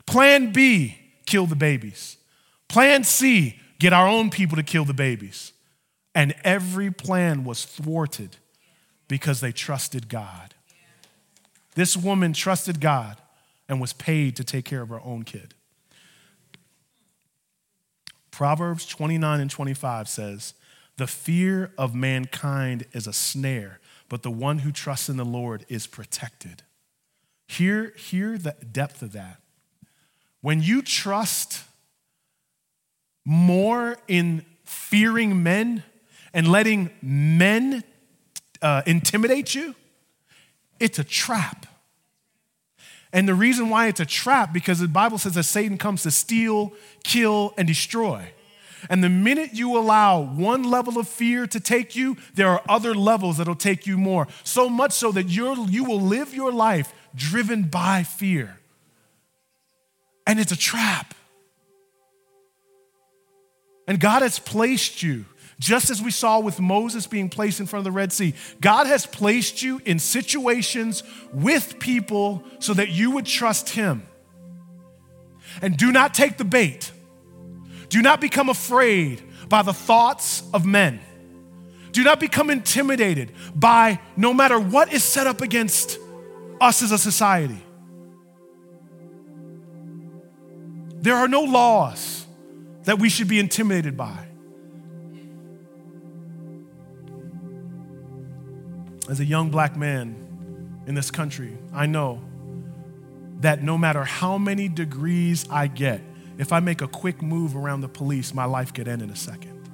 plan 0.07 0.53
B 0.53 0.97
kill 1.27 1.47
the 1.47 1.57
babies, 1.57 2.17
plan 2.69 3.05
C 3.05 3.61
get 3.79 3.93
our 3.93 4.09
own 4.09 4.31
people 4.31 4.57
to 4.57 4.63
kill 4.63 4.85
the 4.85 4.95
babies. 4.95 5.53
And 6.15 6.35
every 6.45 6.91
plan 6.91 7.45
was 7.45 7.65
thwarted 7.67 8.37
because 9.07 9.41
they 9.41 9.53
trusted 9.53 10.09
God. 10.09 10.55
This 11.75 11.95
woman 11.95 12.33
trusted 12.33 12.81
God 12.81 13.19
and 13.69 13.81
was 13.81 13.93
paid 13.93 14.35
to 14.37 14.45
take 14.45 14.65
care 14.65 14.81
of 14.81 14.89
her 14.89 15.01
own 15.03 15.25
kid. 15.25 15.55
Proverbs 18.31 18.87
29 18.87 19.41
and 19.41 19.51
25 19.51 20.09
says, 20.09 20.55
The 20.97 21.07
fear 21.07 21.73
of 21.77 21.95
mankind 21.95 22.87
is 22.93 23.07
a 23.07 23.13
snare, 23.13 23.81
but 24.09 24.23
the 24.23 24.31
one 24.31 24.61
who 24.61 24.73
trusts 24.73 25.09
in 25.09 25.17
the 25.17 25.25
Lord 25.25 25.67
is 25.69 25.87
protected. 25.87 26.63
Hear, 27.47 27.93
hear 27.97 28.39
the 28.39 28.53
depth 28.73 29.03
of 29.03 29.13
that. 29.13 29.41
When 30.41 30.63
you 30.63 30.83
trust 30.83 31.65
more 33.25 33.97
in 34.07 34.45
fearing 34.65 35.43
men 35.43 35.83
and 36.33 36.49
letting 36.49 36.91
men 37.03 37.83
uh, 38.63 38.83
intimidate 38.87 39.55
you, 39.55 39.75
it's 40.79 40.99
a 40.99 41.05
trap. 41.05 41.67
And 43.13 43.27
the 43.27 43.35
reason 43.35 43.71
why 43.71 43.87
it's 43.87 44.01
a 44.01 44.07
trap, 44.07 44.53
because 44.53 44.79
the 44.79 44.89
Bible 44.89 45.19
says 45.19 45.35
that 45.35 45.45
Satan 45.45 45.79
comes 45.79 46.03
to 46.03 46.11
steal, 46.11 46.73
kill, 47.03 47.55
and 47.57 47.67
destroy. 47.67 48.33
And 48.91 49.03
the 49.03 49.09
minute 49.09 49.55
you 49.55 49.77
allow 49.77 50.21
one 50.21 50.63
level 50.63 50.99
of 50.99 51.09
fear 51.09 51.47
to 51.47 51.59
take 51.59 51.97
you, 51.97 52.17
there 52.35 52.49
are 52.49 52.63
other 52.69 52.95
levels 52.95 53.39
that'll 53.39 53.55
take 53.55 53.87
you 53.87 53.97
more. 53.97 54.29
So 54.45 54.69
much 54.69 54.93
so 54.93 55.13
that 55.13 55.29
you're, 55.29 55.57
you 55.57 55.85
will 55.85 56.01
live 56.01 56.35
your 56.35 56.53
life 56.53 56.93
driven 57.15 57.65
by 57.65 58.03
fear. 58.03 58.59
And 60.27 60.41
it's 60.41 60.53
a 60.53 60.57
trap. 60.57 61.15
And 63.89 64.01
God 64.01 64.23
has 64.23 64.39
placed 64.39 65.03
you 65.03 65.25
just 65.59 65.89
as 65.91 66.03
we 66.03 66.11
saw 66.11 66.39
with 66.39 66.61
Moses 66.61 67.07
being 67.07 67.31
placed 67.31 67.61
in 67.61 67.67
front 67.67 67.81
of 67.87 67.93
the 67.93 67.97
Red 67.97 68.13
Sea, 68.13 68.35
God 68.61 68.87
has 68.87 69.07
placed 69.07 69.63
you 69.63 69.81
in 69.85 69.99
situations 69.99 71.03
with 71.33 71.79
people 71.79 72.43
so 72.59 72.75
that 72.75 72.91
you 72.91 73.13
would 73.13 73.25
trust 73.25 73.71
Him. 73.71 74.07
And 75.63 75.77
do 75.77 75.93
not 75.93 76.13
take 76.13 76.37
the 76.37 76.45
bait. 76.45 76.93
Do 77.89 78.03
not 78.03 78.21
become 78.21 78.51
afraid 78.51 79.23
by 79.49 79.63
the 79.63 79.73
thoughts 79.73 80.43
of 80.53 80.67
men. 80.67 81.01
Do 81.93 82.05
not 82.05 82.21
become 82.21 82.51
intimidated 82.51 83.33
by 83.55 83.99
no 84.17 84.35
matter 84.35 84.61
what 84.61 84.93
is 84.93 85.03
set 85.03 85.27
up 85.27 85.41
against 85.41 85.99
us 86.61 86.83
as 86.83 86.93
a 86.93 86.99
society. 86.99 87.63
There 91.07 91.15
are 91.15 91.29
no 91.29 91.43
laws 91.43 92.27
that 92.83 92.99
we 92.99 93.09
should 93.09 93.29
be 93.29 93.39
intimidated 93.39 93.97
by. 93.97 94.27
as 99.09 99.21
a 99.21 99.25
young 99.25 99.51
black 99.51 99.77
man 99.77 100.17
in 100.89 100.97
this 100.97 101.13
country, 101.13 101.57
I 101.73 101.87
know 101.87 102.21
that 103.39 103.63
no 103.63 103.79
matter 103.79 104.03
how 104.03 104.37
many 104.37 104.67
degrees 104.67 105.47
I 105.49 105.69
get, 105.69 106.01
if 106.39 106.53
I 106.53 106.59
make 106.59 106.83
a 106.83 106.89
quick 106.89 107.23
move 107.23 107.55
around 107.55 107.83
the 107.83 107.89
police, 107.89 108.35
my 108.35 108.45
life 108.45 108.75
could 108.75 108.89
end 108.89 109.01
in 109.01 109.11
a 109.11 109.15
second. 109.15 109.71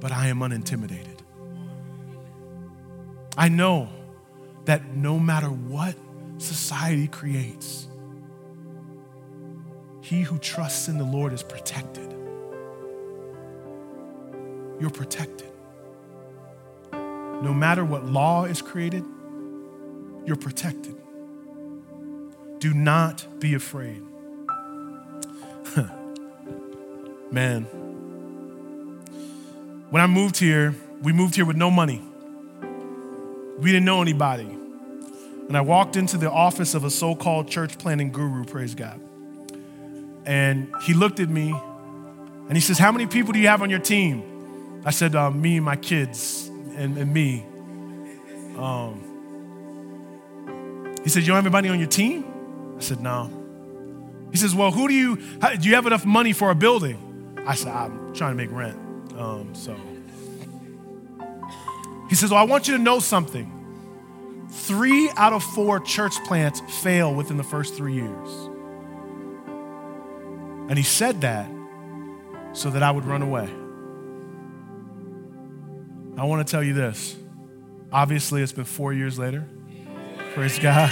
But 0.00 0.12
I 0.12 0.26
am 0.26 0.40
unintimidated. 0.40 1.22
I 3.38 3.48
know 3.48 3.88
that 4.66 4.94
no 4.94 5.18
matter 5.18 5.48
what 5.48 5.96
society 6.36 7.08
creates, 7.08 7.86
he 10.10 10.22
who 10.22 10.38
trusts 10.38 10.88
in 10.88 10.98
the 10.98 11.04
Lord 11.04 11.32
is 11.32 11.44
protected. 11.44 12.12
You're 14.80 14.90
protected. 14.90 15.46
No 16.92 17.54
matter 17.54 17.84
what 17.84 18.04
law 18.06 18.44
is 18.44 18.60
created, 18.60 19.04
you're 20.26 20.34
protected. 20.34 20.96
Do 22.58 22.74
not 22.74 23.24
be 23.38 23.54
afraid. 23.54 24.02
Man, 27.30 27.62
when 29.90 30.02
I 30.02 30.08
moved 30.08 30.38
here, 30.38 30.74
we 31.02 31.12
moved 31.12 31.36
here 31.36 31.44
with 31.44 31.56
no 31.56 31.70
money. 31.70 32.02
We 33.60 33.70
didn't 33.70 33.84
know 33.84 34.02
anybody. 34.02 34.48
And 35.46 35.56
I 35.56 35.60
walked 35.60 35.94
into 35.94 36.16
the 36.18 36.32
office 36.32 36.74
of 36.74 36.82
a 36.82 36.90
so 36.90 37.14
called 37.14 37.46
church 37.46 37.78
planting 37.78 38.10
guru, 38.10 38.44
praise 38.44 38.74
God. 38.74 39.00
And 40.30 40.72
he 40.82 40.94
looked 40.94 41.18
at 41.18 41.28
me 41.28 41.50
and 41.50 42.52
he 42.52 42.60
says, 42.60 42.78
How 42.78 42.92
many 42.92 43.08
people 43.08 43.32
do 43.32 43.40
you 43.40 43.48
have 43.48 43.62
on 43.62 43.70
your 43.70 43.80
team? 43.80 44.80
I 44.84 44.92
said, 44.92 45.16
uh, 45.16 45.32
Me 45.32 45.56
and 45.56 45.64
my 45.64 45.74
kids 45.74 46.46
and, 46.76 46.96
and 46.96 47.12
me. 47.12 47.44
Um, 48.56 49.02
he 51.02 51.08
said, 51.10 51.22
You 51.22 51.28
don't 51.28 51.34
have 51.34 51.46
anybody 51.46 51.68
on 51.68 51.80
your 51.80 51.88
team? 51.88 52.24
I 52.76 52.80
said, 52.80 53.00
No. 53.00 53.28
He 54.30 54.36
says, 54.36 54.54
Well, 54.54 54.70
who 54.70 54.86
do 54.86 54.94
you, 54.94 55.18
how, 55.42 55.56
do 55.56 55.68
you 55.68 55.74
have 55.74 55.86
enough 55.86 56.06
money 56.06 56.32
for 56.32 56.52
a 56.52 56.54
building? 56.54 57.42
I 57.44 57.56
said, 57.56 57.72
I'm 57.72 58.14
trying 58.14 58.30
to 58.30 58.36
make 58.36 58.52
rent. 58.52 58.78
Um, 59.18 59.52
so 59.56 59.76
he 62.08 62.14
says, 62.14 62.30
Well, 62.30 62.38
I 62.38 62.44
want 62.44 62.68
you 62.68 62.76
to 62.76 62.82
know 62.82 63.00
something. 63.00 64.46
Three 64.48 65.10
out 65.16 65.32
of 65.32 65.42
four 65.42 65.80
church 65.80 66.14
plants 66.24 66.60
fail 66.84 67.12
within 67.12 67.36
the 67.36 67.42
first 67.42 67.74
three 67.74 67.94
years. 67.94 68.49
And 70.70 70.78
he 70.78 70.84
said 70.84 71.20
that 71.22 71.50
so 72.52 72.70
that 72.70 72.80
I 72.80 72.92
would 72.92 73.04
run 73.04 73.22
away. 73.22 73.48
I 76.16 76.24
want 76.24 76.46
to 76.46 76.50
tell 76.50 76.62
you 76.62 76.74
this. 76.74 77.16
Obviously, 77.92 78.40
it's 78.40 78.52
been 78.52 78.64
four 78.64 78.92
years 78.92 79.18
later. 79.18 79.48
Praise 80.32 80.60
God. 80.60 80.90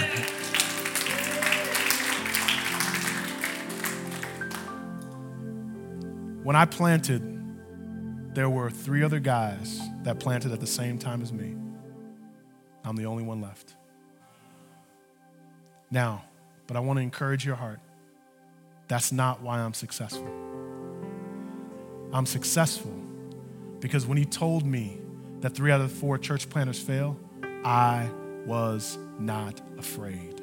When 6.43 6.57
I 6.57 6.65
planted, 6.65 8.35
there 8.35 8.49
were 8.49 8.69
three 8.69 9.01
other 9.01 9.21
guys 9.21 9.79
that 10.03 10.19
planted 10.19 10.51
at 10.51 10.59
the 10.59 10.67
same 10.67 10.99
time 10.99 11.21
as 11.21 11.31
me. 11.31 11.55
I'm 12.83 12.97
the 12.97 13.05
only 13.05 13.23
one 13.23 13.39
left. 13.39 13.75
Now, 15.89 16.25
but 16.67 16.75
I 16.75 16.81
want 16.81 16.97
to 16.97 17.01
encourage 17.01 17.45
your 17.45 17.55
heart. 17.55 17.79
That's 18.89 19.11
not 19.11 19.41
why 19.41 19.59
I'm 19.59 19.75
successful. 19.75 20.27
I'm 22.11 22.25
successful 22.25 22.91
because 23.79 24.05
when 24.07 24.17
he 24.17 24.25
told 24.25 24.65
me 24.65 24.99
that 25.41 25.51
three 25.51 25.71
out 25.71 25.79
of 25.79 25.91
four 25.91 26.17
church 26.17 26.49
planters 26.49 26.79
fail, 26.79 27.15
I 27.63 28.09
was 28.45 28.97
not 29.19 29.61
afraid. 29.77 30.41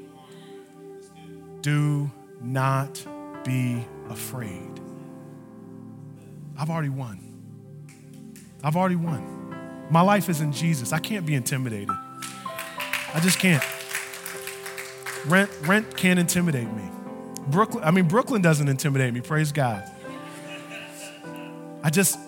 Do 1.61 2.09
not 2.40 3.04
be 3.44 3.85
afraid. 4.09 4.80
I've 6.56 6.70
already 6.70 6.88
won. 6.88 7.18
I've 8.62 8.76
already 8.76 8.96
won. 8.96 9.86
My 9.90 10.03
life 10.03 10.28
is 10.28 10.40
in 10.40 10.53
Jesus. 10.53 10.92
I 10.92 11.01
can't 11.01 11.26
be 11.26 11.34
intimidated. 11.34 11.90
I 11.90 13.20
just 13.20 13.40
can't. 13.40 13.64
Rent, 15.26 15.51
rent 15.62 15.97
can't 15.97 16.20
intimidate 16.20 16.72
me. 16.72 16.90
Brooklyn, 17.49 17.84
I 17.84 17.90
mean, 17.90 18.09
Brooklyn 18.09 18.42
doesn't 18.42 18.68
intimidate 18.68 19.14
me, 19.14 19.20
praise 19.20 19.53
God. 19.53 19.88
I 21.82 21.90
just, 21.90 22.18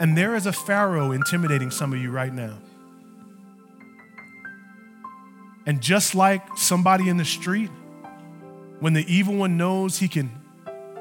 and 0.00 0.16
there 0.16 0.34
is 0.34 0.46
a 0.46 0.52
Pharaoh 0.52 1.12
intimidating 1.12 1.70
some 1.70 1.92
of 1.92 1.98
you 1.98 2.10
right 2.10 2.32
now. 2.32 2.56
And 5.66 5.80
just 5.80 6.14
like 6.14 6.42
somebody 6.56 7.08
in 7.08 7.16
the 7.16 7.24
street, 7.24 7.70
when 8.80 8.92
the 8.92 9.04
evil 9.12 9.34
one 9.34 9.56
knows 9.56 9.98
he 9.98 10.08
can, 10.08 10.30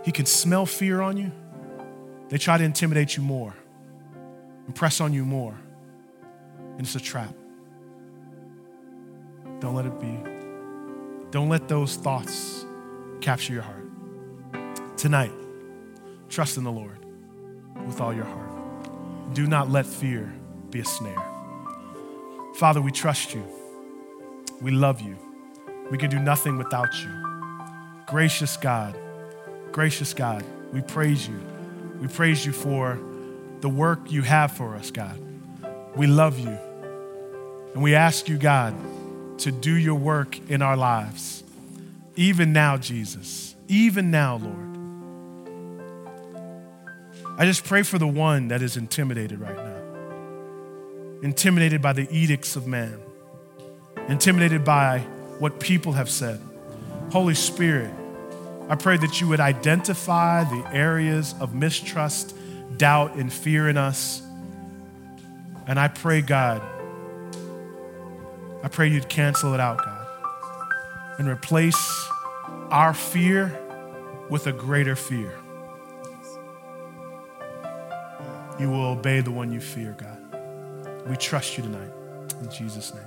he 0.04 0.12
can 0.12 0.26
smell 0.26 0.66
fear 0.66 1.02
on 1.02 1.18
you, 1.18 1.32
they 2.30 2.38
try 2.38 2.58
to 2.58 2.64
intimidate 2.64 3.16
you 3.16 3.24
more, 3.24 3.54
impress 4.68 5.00
on 5.00 5.14
you 5.14 5.26
more. 5.26 5.56
And 6.78 6.82
it's 6.82 6.96
a 6.96 7.00
trap. 7.00 7.34
Don't 9.60 9.76
let 9.76 9.86
it 9.86 10.00
be. 10.00 10.18
Don't 11.32 11.50
let 11.50 11.68
those 11.68 11.96
thoughts 11.96 12.66
capture 13.24 13.54
your 13.54 13.64
heart. 13.64 14.98
Tonight, 14.98 15.32
trust 16.28 16.58
in 16.58 16.66
the 16.66 16.72
Lord 16.72 16.98
with 17.88 18.02
all 18.02 18.14
your 18.14 18.26
heart. 18.26 19.34
Do 19.34 19.48
not 19.48 19.70
let 19.70 19.86
fear 19.86 20.32
be 20.70 20.82
a 20.82 20.86
snare. 20.86 21.24
Father, 22.56 22.82
we 22.82 22.92
trust 22.92 23.34
you. 23.34 23.44
We 24.62 24.72
love 24.72 25.00
you. 25.00 25.18
We 25.90 25.98
can 25.98 26.10
do 26.10 26.20
nothing 26.20 26.58
without 26.58 26.94
you. 27.02 27.10
Gracious 28.08 28.58
God, 28.58 28.94
gracious 29.72 30.14
God, 30.14 30.44
we 30.74 30.82
praise 30.82 31.26
you. 31.26 31.40
We 32.02 32.10
praise 32.10 32.46
you 32.46 32.52
for 32.52 33.00
the 33.62 33.70
work 33.70 34.12
you 34.12 34.24
have 34.24 34.52
for 34.52 34.76
us, 34.76 34.92
God. 34.92 35.18
We 35.96 36.08
love 36.08 36.40
you. 36.40 36.58
And 37.74 37.82
we 37.82 37.96
ask 37.96 38.28
you, 38.28 38.38
God, 38.38 38.76
to 39.40 39.52
do 39.52 39.74
your 39.74 39.96
work 39.96 40.38
in 40.50 40.62
our 40.62 40.76
lives. 40.76 41.44
Even 42.16 42.54
now, 42.54 42.78
Jesus. 42.78 43.56
Even 43.68 44.12
now, 44.12 44.38
Lord. 44.38 44.74
I 47.38 47.46
just 47.46 47.64
pray 47.64 47.82
for 47.82 47.98
the 47.98 48.08
one 48.08 48.50
that 48.50 48.62
is 48.62 48.78
intimidated 48.78 49.40
right 49.40 49.56
now. 49.56 51.22
Intimidated 51.24 51.82
by 51.82 51.94
the 51.94 52.08
edicts 52.12 52.56
of 52.56 52.68
man. 52.68 53.00
Intimidated 54.08 54.64
by 54.64 55.00
what 55.40 55.60
people 55.60 55.94
have 55.94 56.10
said. 56.10 56.40
Holy 57.12 57.34
Spirit, 57.34 57.92
I 58.70 58.76
pray 58.76 58.98
that 58.98 59.20
you 59.20 59.28
would 59.30 59.40
identify 59.40 60.44
the 60.44 60.64
areas 60.72 61.34
of 61.40 61.56
mistrust, 61.56 62.36
doubt, 62.78 63.16
and 63.16 63.32
fear 63.32 63.68
in 63.68 63.78
us. 63.78 64.22
And 65.66 65.80
I 65.80 65.88
pray, 65.88 66.22
God, 66.22 66.62
I 68.62 68.68
pray 68.68 68.88
you'd 68.90 69.10
cancel 69.10 69.54
it 69.54 69.60
out, 69.60 69.80
God, 69.80 70.08
and 71.20 71.28
replace 71.28 72.03
our 72.74 72.94
fear 72.94 73.58
with 74.32 74.48
a 74.48 74.52
greater 74.52 74.96
fear. 74.96 75.32
You 78.60 78.68
will 78.68 78.88
obey 78.88 79.22
the 79.22 79.30
one 79.30 79.52
you 79.52 79.62
fear, 79.62 79.96
God. 79.96 80.18
We 81.08 81.16
trust 81.16 81.56
you 81.56 81.64
tonight. 81.64 81.92
In 82.42 82.50
Jesus' 82.50 82.92
name. 82.92 83.04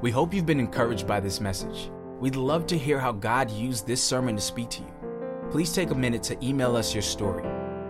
We 0.00 0.12
hope 0.12 0.32
you've 0.32 0.46
been 0.46 0.60
encouraged 0.60 1.08
by 1.08 1.18
this 1.18 1.40
message. 1.40 1.90
We'd 2.20 2.36
love 2.36 2.68
to 2.68 2.78
hear 2.78 3.00
how 3.00 3.10
God 3.10 3.50
used 3.50 3.84
this 3.84 4.00
sermon 4.00 4.36
to 4.36 4.42
speak 4.42 4.70
to 4.70 4.82
you. 4.82 5.48
Please 5.50 5.72
take 5.72 5.90
a 5.90 5.94
minute 5.94 6.22
to 6.22 6.46
email 6.46 6.76
us 6.76 6.94
your 6.94 7.02
story. 7.02 7.42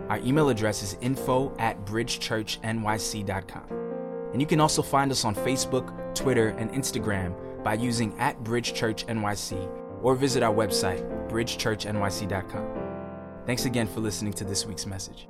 Our 0.09 0.21
email 0.21 0.49
address 0.49 0.83
is 0.83 0.97
info 1.03 1.55
at 1.59 1.85
bridgechurchnyc.com. 1.85 4.31
And 4.33 4.41
you 4.41 4.47
can 4.47 4.61
also 4.61 4.81
find 4.81 5.13
us 5.13 5.27
on 5.27 5.35
Facebook, 5.35 6.15
Twitter, 6.15 6.49
and 6.49 6.71
Instagram 6.71 7.35
by 7.67 7.75
using 7.75 8.17
at 8.21 8.45
Bridge 8.45 8.75
Church 8.75 9.05
NYC 9.09 9.69
or 10.01 10.15
visit 10.15 10.45
our 10.45 10.55
website, 10.55 11.03
bridgechurchnyc.com. 11.29 12.69
Thanks 13.45 13.65
again 13.65 13.89
for 13.89 13.99
listening 13.99 14.33
to 14.35 14.45
this 14.45 14.65
week's 14.65 14.87
message. 14.87 15.27